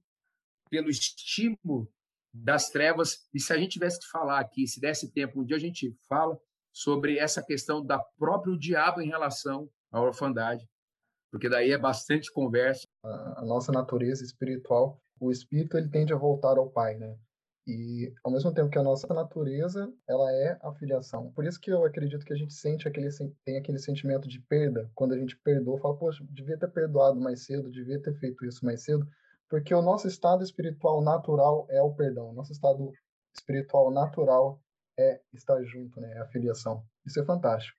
pelo 0.69 0.89
estímulo 0.89 1.91
das 2.33 2.69
trevas. 2.69 3.27
E 3.33 3.39
se 3.39 3.53
a 3.53 3.57
gente 3.57 3.73
tivesse 3.73 3.99
que 3.99 4.07
falar 4.07 4.39
aqui, 4.39 4.67
se 4.67 4.79
desse 4.79 5.11
tempo, 5.11 5.41
um 5.41 5.45
dia 5.45 5.55
a 5.55 5.59
gente 5.59 5.95
fala 6.07 6.39
sobre 6.73 7.17
essa 7.17 7.41
questão 7.41 7.85
da 7.85 7.99
próprio 8.17 8.57
diabo 8.59 9.01
em 9.01 9.07
relação 9.07 9.69
à 9.91 10.01
orfandade, 10.01 10.67
porque 11.31 11.47
daí 11.47 11.71
é 11.71 11.77
bastante 11.77 12.31
conversa. 12.31 12.85
A, 13.03 13.45
nossa 13.45 13.71
natureza 13.71 14.23
espiritual, 14.23 15.01
o 15.19 15.31
espírito 15.31 15.77
ele 15.77 15.89
tende 15.89 16.11
a 16.11 16.17
voltar 16.17 16.57
ao 16.57 16.69
Pai, 16.69 16.97
né? 16.97 17.17
E 17.67 18.13
ao 18.23 18.31
mesmo 18.31 18.53
tempo 18.53 18.69
que 18.69 18.77
a 18.77 18.83
nossa 18.83 19.11
natureza, 19.11 19.91
ela 20.07 20.31
é 20.31 20.57
a 20.61 20.71
filiação. 20.73 21.31
Por 21.31 21.45
isso 21.45 21.59
que 21.59 21.71
eu 21.71 21.83
acredito 21.83 22.23
que 22.23 22.33
a 22.33 22.35
gente 22.35 22.53
sente 22.53 22.87
aquele 22.87 23.09
tem 23.43 23.57
aquele 23.57 23.79
sentimento 23.79 24.27
de 24.27 24.39
perda 24.39 24.89
quando 24.93 25.13
a 25.13 25.17
gente 25.17 25.35
perdoa, 25.37 25.79
fala, 25.79 25.97
poxa, 25.97 26.23
devia 26.29 26.57
ter 26.57 26.67
perdoado 26.67 27.19
mais 27.19 27.43
cedo, 27.43 27.71
devia 27.71 27.99
ter 27.99 28.13
feito 28.19 28.45
isso 28.45 28.63
mais 28.63 28.83
cedo, 28.83 29.07
porque 29.49 29.73
o 29.73 29.81
nosso 29.81 30.07
estado 30.07 30.43
espiritual 30.43 31.01
natural 31.01 31.65
é 31.69 31.81
o 31.81 31.93
perdão. 31.93 32.29
O 32.29 32.33
nosso 32.33 32.51
estado 32.51 32.91
espiritual 33.35 33.89
natural 33.89 34.61
é 34.97 35.19
estar 35.33 35.61
junto, 35.63 35.99
né? 35.99 36.13
É 36.17 36.19
a 36.19 36.27
filiação. 36.27 36.85
Isso 37.03 37.19
é 37.19 37.25
fantástico. 37.25 37.77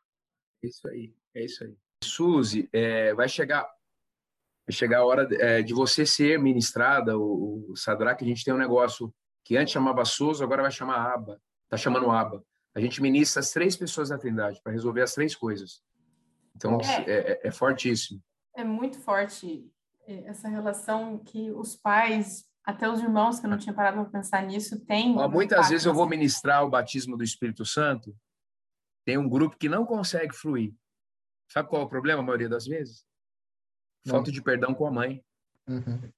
Isso 0.62 0.88
aí, 0.88 1.14
é 1.32 1.44
isso 1.44 1.62
aí. 1.62 1.76
Suzy, 2.02 2.68
é, 2.72 3.14
vai 3.14 3.28
chegar 3.28 3.62
vai 4.66 4.74
chegar 4.74 4.98
a 4.98 5.04
hora 5.04 5.24
de, 5.24 5.40
é, 5.40 5.62
de 5.62 5.72
você 5.72 6.04
ser 6.04 6.40
ministrada, 6.40 7.16
o, 7.16 7.70
o 7.70 7.76
Sadraque, 7.76 8.24
a 8.24 8.26
gente 8.26 8.44
tem 8.44 8.52
um 8.52 8.58
negócio 8.58 9.14
que 9.46 9.56
antes 9.56 9.72
chamava 9.72 10.04
Souza, 10.04 10.42
agora 10.42 10.62
vai 10.62 10.72
chamar 10.72 11.14
Aba, 11.14 11.40
está 11.62 11.76
chamando 11.76 12.10
Aba. 12.10 12.44
A 12.74 12.80
gente 12.80 13.00
ministra 13.00 13.38
as 13.38 13.52
três 13.52 13.76
pessoas 13.76 14.08
da 14.08 14.18
Trindade 14.18 14.60
para 14.60 14.72
resolver 14.72 15.02
as 15.02 15.14
três 15.14 15.36
coisas. 15.36 15.80
Então, 16.56 16.80
é, 16.80 17.02
é, 17.08 17.32
é, 17.32 17.40
é 17.44 17.50
fortíssimo. 17.52 18.20
É 18.56 18.64
muito 18.64 18.98
forte 18.98 19.70
essa 20.04 20.48
relação 20.48 21.18
que 21.18 21.52
os 21.52 21.76
pais, 21.76 22.44
até 22.64 22.90
os 22.90 23.00
irmãos, 23.00 23.38
que 23.38 23.46
eu 23.46 23.50
não 23.50 23.56
tinha 23.56 23.72
parado 23.72 24.02
para 24.02 24.18
pensar 24.18 24.42
nisso, 24.42 24.84
têm. 24.84 25.14
muitas 25.28 25.68
vezes 25.68 25.86
eu 25.86 25.94
vou 25.94 26.08
ministrar 26.08 26.64
o 26.64 26.70
batismo 26.70 27.16
do 27.16 27.22
Espírito 27.22 27.64
Santo, 27.64 28.16
tem 29.04 29.16
um 29.16 29.28
grupo 29.28 29.56
que 29.56 29.68
não 29.68 29.86
consegue 29.86 30.34
fluir. 30.34 30.74
Sabe 31.48 31.68
qual 31.68 31.82
é 31.82 31.84
o 31.84 31.88
problema, 31.88 32.20
a 32.20 32.24
maioria 32.24 32.48
das 32.48 32.66
vezes? 32.66 33.06
Falta 34.08 34.32
de 34.32 34.42
perdão 34.42 34.74
com 34.74 34.88
a 34.88 34.90
mãe. 34.90 35.24
Uhum. 35.68 36.10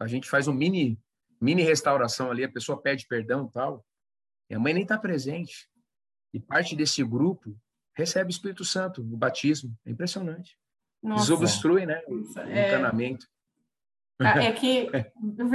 A 0.00 0.06
gente 0.06 0.30
faz 0.30 0.48
um 0.48 0.54
mini 0.54 0.98
mini 1.42 1.62
restauração 1.62 2.30
ali, 2.30 2.44
a 2.44 2.50
pessoa 2.50 2.80
pede 2.80 3.06
perdão 3.06 3.46
e 3.46 3.52
tal, 3.52 3.84
e 4.48 4.54
a 4.54 4.58
mãe 4.58 4.72
nem 4.72 4.84
está 4.84 4.96
presente. 4.96 5.68
E 6.32 6.40
parte 6.40 6.76
desse 6.76 7.02
grupo 7.02 7.54
recebe 7.94 8.30
o 8.30 8.30
Espírito 8.30 8.64
Santo 8.64 9.02
no 9.02 9.16
batismo. 9.16 9.76
É 9.84 9.90
impressionante. 9.90 10.56
Nossa. 11.02 11.24
Desobstrui, 11.24 11.84
né? 11.84 12.02
O 12.06 12.38
é... 12.40 12.68
encanamento. 12.68 13.26
Ah, 14.20 14.44
é 14.44 14.52
que 14.52 14.88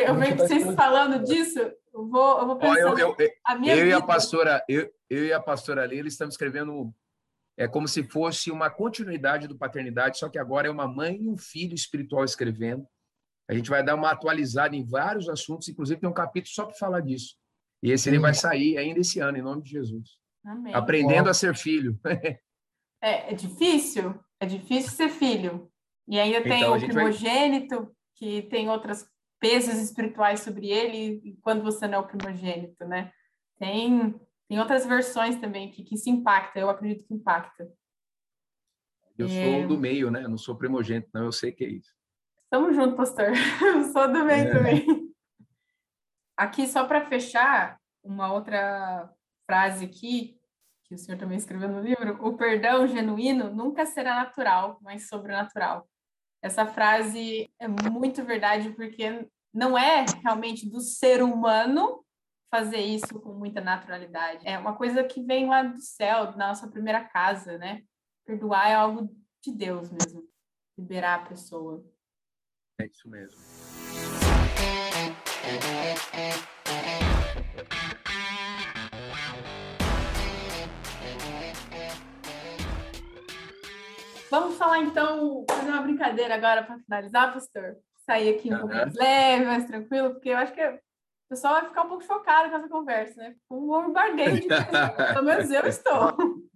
eu 0.01 0.15
vejo 0.15 0.35
vocês 0.35 0.75
falando 0.75 1.23
disso, 1.23 1.57
eu 1.59 2.07
vou, 2.07 2.39
eu 2.39 2.47
vou 2.47 2.57
pensar. 2.57 2.79
Eu, 2.79 2.97
eu, 2.97 3.15
eu, 3.17 3.31
a 3.45 3.55
minha 3.55 3.75
eu 3.75 3.87
e 3.87 3.93
a 3.93 4.01
pastora, 4.01 4.61
eu, 4.67 4.91
eu 5.09 5.25
e 5.25 5.31
a 5.31 5.39
pastora 5.39 5.83
ali, 5.83 5.97
eles 5.97 6.13
estamos 6.13 6.33
escrevendo 6.33 6.93
é 7.55 7.67
como 7.67 7.87
se 7.87 8.03
fosse 8.03 8.51
uma 8.51 8.69
continuidade 8.69 9.47
do 9.47 9.57
paternidade, 9.57 10.19
só 10.19 10.29
que 10.29 10.37
agora 10.37 10.67
é 10.67 10.71
uma 10.71 10.87
mãe 10.87 11.17
e 11.19 11.27
um 11.27 11.37
filho 11.37 11.73
espiritual 11.73 12.23
escrevendo. 12.23 12.87
A 13.49 13.53
gente 13.53 13.69
vai 13.69 13.83
dar 13.83 13.95
uma 13.95 14.11
atualizada 14.11 14.75
em 14.75 14.85
vários 14.85 15.29
assuntos, 15.29 15.69
inclusive 15.69 15.99
tem 15.99 16.09
um 16.09 16.13
capítulo 16.13 16.53
só 16.53 16.65
para 16.65 16.75
falar 16.75 17.01
disso. 17.01 17.35
E 17.81 17.91
esse 17.91 18.09
ele 18.09 18.19
vai 18.19 18.33
sair 18.33 18.77
ainda 18.77 18.99
esse 18.99 19.19
ano, 19.19 19.37
em 19.37 19.41
nome 19.41 19.61
de 19.61 19.69
Jesus. 19.69 20.17
Amém. 20.45 20.73
Aprendendo 20.73 21.29
a 21.29 21.33
ser 21.33 21.55
filho. 21.55 21.99
é, 23.01 23.31
é 23.31 23.33
difícil, 23.33 24.19
é 24.39 24.45
difícil 24.45 24.91
ser 24.91 25.09
filho. 25.09 25.71
E 26.07 26.19
ainda 26.19 26.41
tem 26.41 26.61
então, 26.61 26.75
o 26.75 26.79
primogênito, 26.79 27.75
vai... 27.75 27.91
que 28.15 28.41
tem 28.43 28.69
outros 28.69 29.05
pesos 29.39 29.75
espirituais 29.75 30.41
sobre 30.41 30.69
ele, 30.69 31.37
quando 31.41 31.63
você 31.63 31.87
não 31.87 31.99
é 31.99 32.01
o 32.01 32.07
primogênito, 32.07 32.85
né? 32.85 33.11
Tem, 33.59 34.19
tem 34.47 34.59
outras 34.59 34.85
versões 34.85 35.35
também 35.39 35.69
que, 35.69 35.83
que 35.83 35.97
se 35.97 36.09
impacta, 36.09 36.59
eu 36.59 36.69
acredito 36.69 37.05
que 37.05 37.13
impacta. 37.13 37.71
Eu 39.17 39.27
é... 39.27 39.29
sou 39.59 39.67
do 39.67 39.77
meio, 39.77 40.09
né? 40.09 40.23
Eu 40.23 40.29
não 40.29 40.37
sou 40.37 40.55
primogênito, 40.55 41.09
não, 41.13 41.25
eu 41.25 41.31
sei 41.31 41.51
que 41.51 41.63
é 41.63 41.69
isso. 41.69 41.96
Tamo 42.49 42.71
junto, 42.71 42.95
pastor. 42.95 43.33
Sou 43.91 44.11
do 44.11 44.25
bem 44.25 44.41
é. 44.41 44.51
também. 44.51 44.85
Aqui, 46.35 46.67
só 46.67 46.85
para 46.85 47.05
fechar, 47.05 47.79
uma 48.03 48.31
outra 48.31 49.11
frase 49.45 49.85
aqui, 49.85 50.39
que 50.85 50.95
o 50.95 50.97
senhor 50.97 51.17
também 51.17 51.37
escreveu 51.37 51.67
no 51.67 51.81
livro: 51.81 52.17
o 52.25 52.37
perdão 52.37 52.87
genuíno 52.87 53.53
nunca 53.53 53.85
será 53.85 54.15
natural, 54.15 54.79
mas 54.81 55.09
sobrenatural. 55.09 55.87
Essa 56.41 56.65
frase 56.65 57.49
é 57.59 57.67
muito 57.67 58.23
verdade, 58.23 58.69
porque 58.71 59.27
não 59.53 59.77
é 59.77 60.05
realmente 60.23 60.69
do 60.69 60.79
ser 60.79 61.21
humano 61.21 62.05
fazer 62.49 62.79
isso 62.79 63.19
com 63.19 63.33
muita 63.33 63.59
naturalidade. 63.59 64.47
É 64.47 64.57
uma 64.57 64.75
coisa 64.75 65.03
que 65.03 65.21
vem 65.21 65.49
lá 65.49 65.63
do 65.63 65.81
céu, 65.81 66.31
da 66.31 66.47
nossa 66.47 66.69
primeira 66.69 67.03
casa, 67.03 67.57
né? 67.57 67.81
Perdoar 68.25 68.69
é 68.69 68.75
algo 68.75 69.09
de 69.43 69.51
Deus 69.51 69.89
mesmo, 69.91 70.23
liberar 70.77 71.15
a 71.15 71.25
pessoa. 71.25 71.83
É 72.79 72.85
isso 72.85 73.09
mesmo. 73.09 73.39
Vamos 84.29 84.57
falar 84.57 84.79
então, 84.81 85.43
fazer 85.49 85.69
uma 85.69 85.81
brincadeira 85.81 86.35
agora 86.35 86.61
para 86.61 86.77
finalizar, 86.77 87.33
pastor? 87.33 87.77
Sair 88.05 88.35
aqui 88.35 88.49
um 88.49 88.53
uhum. 88.53 88.59
pouco 88.59 88.75
mais 88.75 88.93
leve, 88.93 89.45
mais 89.45 89.65
tranquilo, 89.65 90.11
porque 90.11 90.29
eu 90.29 90.37
acho 90.37 90.53
que 90.53 90.63
o 90.63 90.79
pessoal 91.29 91.55
vai 91.55 91.65
ficar 91.65 91.81
um 91.81 91.89
pouco 91.89 92.03
chocado 92.03 92.51
com 92.51 92.57
essa 92.57 92.69
conversa, 92.69 93.19
né? 93.19 93.35
Um 93.49 93.71
homem 93.71 93.91
bardente, 93.91 94.47
pelo 95.13 95.25
menos 95.25 95.49
eu 95.49 95.65
estou 95.65 96.15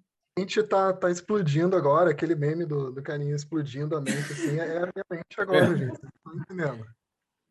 a 0.42 0.44
gente 0.44 0.64
tá, 0.64 0.92
tá 0.92 1.10
explodindo 1.12 1.76
agora, 1.76 2.10
aquele 2.10 2.34
meme 2.34 2.66
do, 2.66 2.92
do 2.92 3.04
carinha 3.04 3.36
explodindo 3.36 3.96
a 3.96 4.02
mente, 4.02 4.34
assim, 4.34 4.58
é 4.58 4.78
a 4.78 4.90
minha 4.94 5.06
mente 5.10 5.40
agora, 5.40 5.66
é. 5.66 5.78
gente. 5.78 5.98
Vocês 5.98 6.12
estão 6.16 6.34
entendendo? 6.36 6.86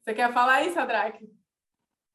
Você 0.03 0.14
quer 0.14 0.32
falar 0.32 0.62
isso, 0.62 0.74
Sadraque? 0.74 1.30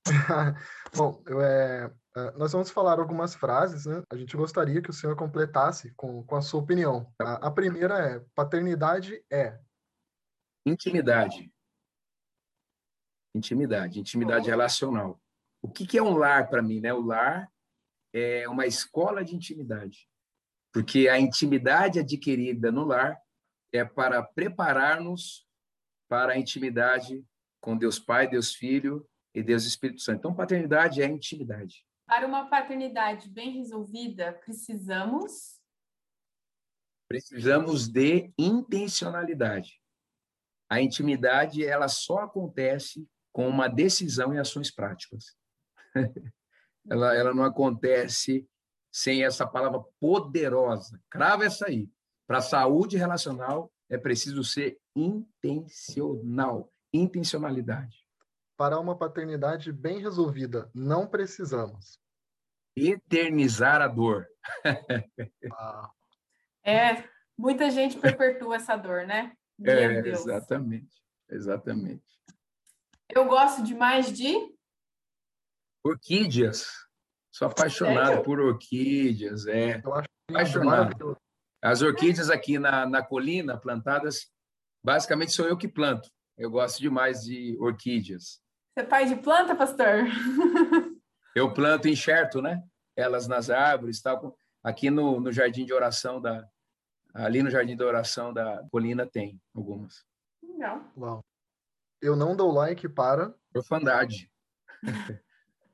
Bom, 0.96 1.24
eu, 1.26 1.42
é, 1.42 1.92
é, 2.18 2.32
nós 2.32 2.52
vamos 2.52 2.70
falar 2.70 3.00
algumas 3.00 3.36
frases, 3.36 3.86
né? 3.86 4.04
A 4.12 4.18
gente 4.18 4.36
gostaria 4.36 4.82
que 4.82 4.90
o 4.90 4.94
senhor 4.94 5.16
completasse 5.16 5.94
com, 5.96 6.24
com 6.24 6.36
a 6.36 6.42
sua 6.42 6.60
opinião. 6.60 7.12
A, 7.20 7.48
a 7.48 7.52
primeira 7.52 7.98
é: 7.98 8.26
paternidade 8.36 9.24
é. 9.32 9.58
Intimidade. 10.66 11.52
Intimidade, 13.34 14.00
intimidade 14.00 14.50
relacional. 14.50 15.20
O 15.62 15.70
que, 15.70 15.88
que 15.88 15.98
é 15.98 16.04
um 16.04 16.18
lar 16.18 16.50
para 16.50 16.62
mim, 16.62 16.82
né? 16.82 16.94
O 16.94 17.02
lar 17.02 17.50
é 18.14 18.48
uma 18.48 18.66
escola 18.66 19.24
de 19.24 19.36
intimidade, 19.36 20.10
porque 20.76 21.08
a 21.08 21.18
intimidade 21.18 22.00
adquirida 22.00 22.70
no 22.70 22.84
lar 22.84 23.18
é 23.72 23.86
para 23.86 24.22
preparar-nos 24.22 25.48
para 26.10 26.34
a 26.34 26.38
intimidade 26.38 27.26
com 27.62 27.78
Deus 27.78 27.98
Pai, 27.98 28.28
Deus 28.28 28.54
Filho 28.54 29.08
e 29.34 29.42
Deus 29.42 29.64
Espírito 29.64 30.02
Santo. 30.02 30.18
Então, 30.18 30.36
paternidade 30.36 31.02
é 31.02 31.06
intimidade. 31.06 31.88
Para 32.06 32.28
uma 32.28 32.50
paternidade 32.50 33.30
bem 33.30 33.52
resolvida, 33.52 34.34
precisamos 34.34 35.62
precisamos 37.08 37.88
de 37.88 38.34
intencionalidade. 38.38 39.82
A 40.70 40.82
intimidade 40.82 41.66
ela 41.66 41.88
só 41.88 42.18
acontece 42.18 43.08
com 43.32 43.48
uma 43.48 43.70
decisão 43.70 44.34
e 44.34 44.38
ações 44.38 44.70
práticas. 44.70 45.38
ela, 46.90 47.16
ela 47.16 47.34
não 47.34 47.46
acontece 47.46 48.46
sem 48.96 49.26
essa 49.26 49.46
palavra 49.46 49.82
poderosa. 50.00 51.04
Crava 51.10 51.44
essa 51.44 51.68
aí. 51.68 51.92
Para 52.26 52.38
a 52.38 52.42
saúde 52.42 52.96
relacional 52.96 53.70
é 53.90 53.98
preciso 53.98 54.42
ser 54.42 54.80
intencional, 54.96 56.72
intencionalidade. 56.94 58.08
Para 58.56 58.80
uma 58.80 58.98
paternidade 58.98 59.74
bem 59.74 60.00
resolvida, 60.00 60.72
não 60.74 61.06
precisamos 61.06 62.00
eternizar 62.74 63.82
a 63.82 63.90
dor. 63.90 64.30
ah. 65.52 65.92
É, 66.64 67.04
muita 67.38 67.70
gente 67.70 68.00
perpetua 68.00 68.56
essa 68.56 68.78
dor, 68.78 69.06
né? 69.06 69.36
Meu 69.60 69.74
é, 69.74 70.02
Deus. 70.02 70.22
exatamente, 70.22 71.04
exatamente. 71.30 72.18
Eu 73.10 73.26
gosto 73.26 73.62
demais 73.62 74.10
de 74.10 74.34
orquídeas. 75.84 76.85
Sou 77.36 77.50
apaixonado 77.50 78.08
Sério? 78.08 78.24
por 78.24 78.40
orquídeas, 78.40 79.46
é. 79.46 79.82
Eu 79.84 79.94
acho 79.94 80.08
apaixonado. 80.30 81.18
As 81.62 81.82
orquídeas 81.82 82.30
aqui 82.30 82.58
na, 82.58 82.86
na 82.86 83.04
colina, 83.04 83.60
plantadas, 83.60 84.32
basicamente 84.82 85.34
sou 85.34 85.46
eu 85.46 85.58
que 85.58 85.68
planto. 85.68 86.10
Eu 86.38 86.50
gosto 86.50 86.80
demais 86.80 87.24
de 87.24 87.58
orquídeas. 87.60 88.42
Você 88.74 88.80
é 88.80 88.84
pai 88.84 89.06
de 89.06 89.18
planta, 89.18 89.54
pastor? 89.54 90.06
Eu 91.36 91.54
planto 91.54 91.90
enxerto, 91.90 92.42
né? 92.42 92.64
Elas 92.96 93.28
nas 93.28 93.50
árvores, 93.50 94.02
tal. 94.02 94.38
Aqui 94.64 94.90
no, 94.90 95.20
no 95.20 95.30
jardim 95.34 95.66
de 95.66 95.74
oração 95.74 96.22
da, 96.22 96.48
Ali 97.14 97.44
no 97.44 97.50
Jardim 97.50 97.76
da 97.76 97.86
Oração 97.86 98.34
da 98.34 98.66
Colina 98.70 99.06
tem 99.06 99.42
algumas. 99.54 100.06
Legal. 100.42 100.82
Uau. 100.98 101.26
Eu 102.02 102.16
não 102.16 102.34
dou 102.34 102.52
like 102.52 102.88
para. 102.88 103.34
Orfandade. 103.54 104.32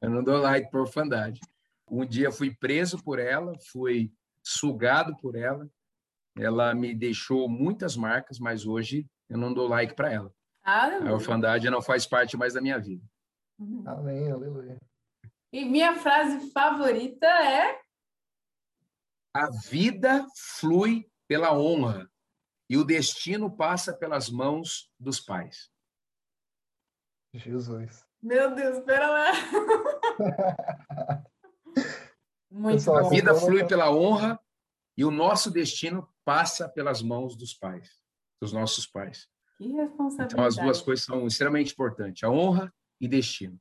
Eu 0.02 0.10
não 0.10 0.24
dou 0.24 0.40
like 0.40 0.70
por 0.72 0.82
orfandade. 0.82 1.40
Um 1.88 2.06
dia 2.06 2.32
fui 2.32 2.54
preso 2.54 3.02
por 3.04 3.20
ela, 3.20 3.54
fui 3.72 4.12
sugado 4.44 5.16
por 5.18 5.36
ela. 5.36 5.70
Ela 6.38 6.74
me 6.74 6.96
deixou 6.96 7.48
muitas 7.48 7.96
marcas, 7.96 8.40
mas 8.40 8.66
hoje 8.66 9.06
eu 9.30 9.38
não 9.38 9.54
dou 9.54 9.68
like 9.68 9.94
para 9.96 10.12
ela. 10.12 10.34
Aleluia. 10.64 11.12
A 11.12 11.14
orfandade 11.14 11.70
não 11.70 11.82
faz 11.82 12.06
parte 12.08 12.36
mais 12.36 12.54
da 12.54 12.62
minha 12.62 12.80
vida. 12.80 13.04
Uhum. 13.60 13.84
Amém, 13.86 14.32
aleluia. 14.32 14.78
E 15.54 15.66
minha 15.66 15.96
frase 15.96 16.52
favorita 16.52 17.28
é: 17.28 17.80
A 19.34 19.50
vida 19.70 20.26
flui 20.60 21.06
pela 21.28 21.54
honra 21.54 22.10
e 22.70 22.78
o 22.78 22.86
destino 22.86 23.56
passa 23.56 23.94
pelas 23.94 24.30
mãos 24.30 24.90
dos 24.98 25.20
pais. 25.20 25.70
Jesus. 27.34 28.06
Meu 28.22 28.56
Deus, 28.56 28.78
espera 28.78 29.10
lá. 29.10 29.32
Muito. 32.52 32.94
A 32.94 33.08
vida 33.10 33.34
flui 33.34 33.66
pela 33.66 33.90
honra 33.92 34.40
e 34.98 35.06
o 35.06 35.12
nosso 35.12 35.50
destino 35.50 36.08
passa 36.26 36.68
pelas 36.68 37.02
mãos 37.02 37.36
dos 37.36 37.54
pais, 37.54 38.02
dos 38.42 38.52
nossos 38.52 38.86
pais. 38.86 39.30
Que 39.58 39.72
responsabilidade. 39.72 40.34
Então 40.34 40.46
as 40.46 40.56
duas 40.58 40.82
coisas 40.82 41.06
são 41.06 41.26
extremamente 41.28 41.72
importantes, 41.74 42.24
a 42.24 42.30
honra 42.30 42.74
e 43.00 43.08
destino. 43.08 43.58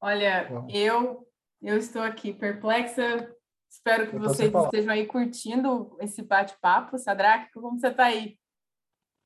Olha, 0.00 0.48
eu 0.68 1.26
eu 1.60 1.76
estou 1.78 2.02
aqui 2.02 2.32
perplexa 2.32 3.34
Espero 3.74 4.08
que 4.08 4.16
vocês 4.16 4.52
estejam 4.54 4.92
aí 4.92 5.04
curtindo 5.04 5.96
esse 6.00 6.22
bate-papo. 6.22 6.96
Sadraque, 6.96 7.52
como 7.52 7.78
você 7.78 7.88
está 7.88 8.04
aí? 8.04 8.38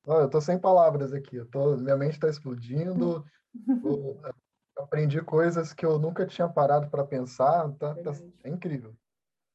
eu 0.07 0.25
estou 0.25 0.41
sem 0.41 0.59
palavras 0.59 1.13
aqui. 1.13 1.37
Eu 1.37 1.47
tô, 1.51 1.77
minha 1.77 1.97
mente 1.97 2.15
está 2.15 2.31
explodindo. 2.31 3.25
aprendi 4.79 5.21
coisas 5.23 5.73
que 5.73 5.85
eu 5.85 5.99
nunca 5.99 6.27
tinha 6.27 6.49
parado 6.49 6.89
para 6.89 7.05
pensar. 7.05 7.71
Tá, 7.73 7.95
tá, 7.95 8.13
é 8.45 8.49
incrível. 8.49 8.95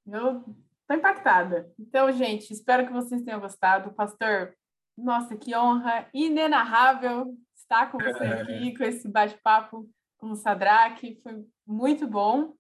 Eu 0.05 0.43
estou 0.81 0.97
impactada. 0.97 1.71
Então, 1.79 2.11
gente, 2.11 2.51
espero 2.51 2.85
que 2.85 2.93
vocês 2.93 3.21
tenham 3.23 3.39
gostado. 3.39 3.93
Pastor, 3.93 4.55
nossa, 4.97 5.35
que 5.35 5.55
honra 5.55 6.07
inenarrável 6.13 7.35
estar 7.55 7.91
com 7.91 7.97
você 7.97 8.23
aqui, 8.25 8.77
com 8.77 8.83
esse 8.83 9.07
bate-papo 9.07 9.89
com 10.17 10.31
o 10.31 10.35
Sadraque. 10.35 11.19
Foi 11.23 11.45
muito 11.65 12.07
bom. 12.07 12.53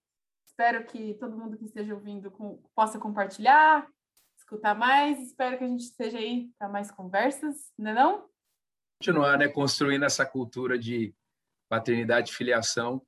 Espero 0.45 0.85
que 0.85 1.15
todo 1.15 1.37
mundo 1.37 1.57
que 1.57 1.65
esteja 1.65 1.93
ouvindo 1.93 2.29
com, 2.29 2.61
possa 2.75 2.99
compartilhar, 2.99 3.87
escutar 4.37 4.75
mais. 4.75 5.19
Espero 5.19 5.57
que 5.57 5.63
a 5.63 5.67
gente 5.67 5.83
esteja 5.83 6.17
aí 6.17 6.49
para 6.57 6.69
mais 6.69 6.91
conversas, 6.91 7.71
não 7.77 7.91
é 7.91 7.93
não? 7.93 8.29
Continuar, 8.99 9.37
né, 9.37 9.47
construindo 9.47 10.05
essa 10.05 10.25
cultura 10.25 10.77
de 10.77 11.13
paternidade 11.73 12.29
e 12.29 12.35
filiação, 12.35 13.01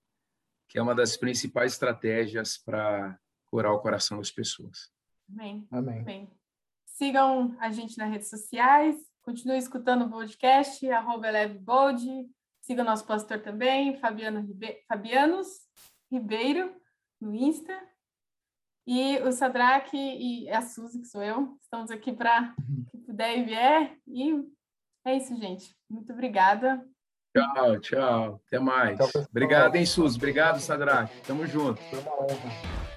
que 0.67 0.79
é 0.79 0.81
uma 0.81 0.95
das 0.95 1.15
principais 1.15 1.73
estratégias 1.73 2.57
para 2.57 3.15
curar 3.45 3.71
o 3.71 3.79
coração 3.79 4.17
das 4.17 4.31
pessoas. 4.31 4.91
Amém. 5.29 5.67
Amém. 5.69 5.99
Amém. 5.99 6.31
Sigam 6.87 7.55
a 7.59 7.69
gente 7.69 7.95
nas 7.95 8.09
redes 8.09 8.27
sociais, 8.27 8.95
continue 9.21 9.59
escutando 9.59 10.05
o 10.05 10.09
podcast, 10.09 10.89
arroba 10.89 11.27
EleveBold, 11.27 12.27
siga 12.59 12.81
o 12.81 12.85
nosso 12.85 13.05
pastor 13.05 13.39
também, 13.39 13.99
Fabiano 13.99 14.41
Ribe... 14.41 14.83
Fabianos 14.87 15.47
Ribeiro, 16.11 16.75
no 17.21 17.35
Insta. 17.35 17.79
E 18.87 19.19
o 19.19 19.31
Sadraque 19.31 19.95
e 19.95 20.49
a 20.49 20.61
Suzy, 20.63 21.01
que 21.01 21.07
sou 21.07 21.21
eu, 21.21 21.55
estamos 21.61 21.91
aqui 21.91 22.11
para 22.11 22.55
uhum. 22.59 22.85
que 22.89 22.97
puder 22.97 23.37
e 23.37 23.43
vier. 23.43 23.97
E 24.07 24.43
é 25.05 25.17
isso, 25.17 25.35
gente. 25.35 25.75
Muito 25.87 26.11
obrigada. 26.13 26.83
Tchau, 27.35 27.79
tchau. 27.79 28.41
Até 28.47 28.59
mais. 28.59 28.97
Tchau, 28.97 29.27
Obrigado, 29.29 29.75
hein, 29.75 29.85
Suzy. 29.85 30.17
Obrigado, 30.17 30.59
Sadraque. 30.61 31.21
Tamo 31.27 31.45
junto. 31.45 31.81
Foi 31.81 31.99
uma 31.99 32.13
honra. 32.23 32.94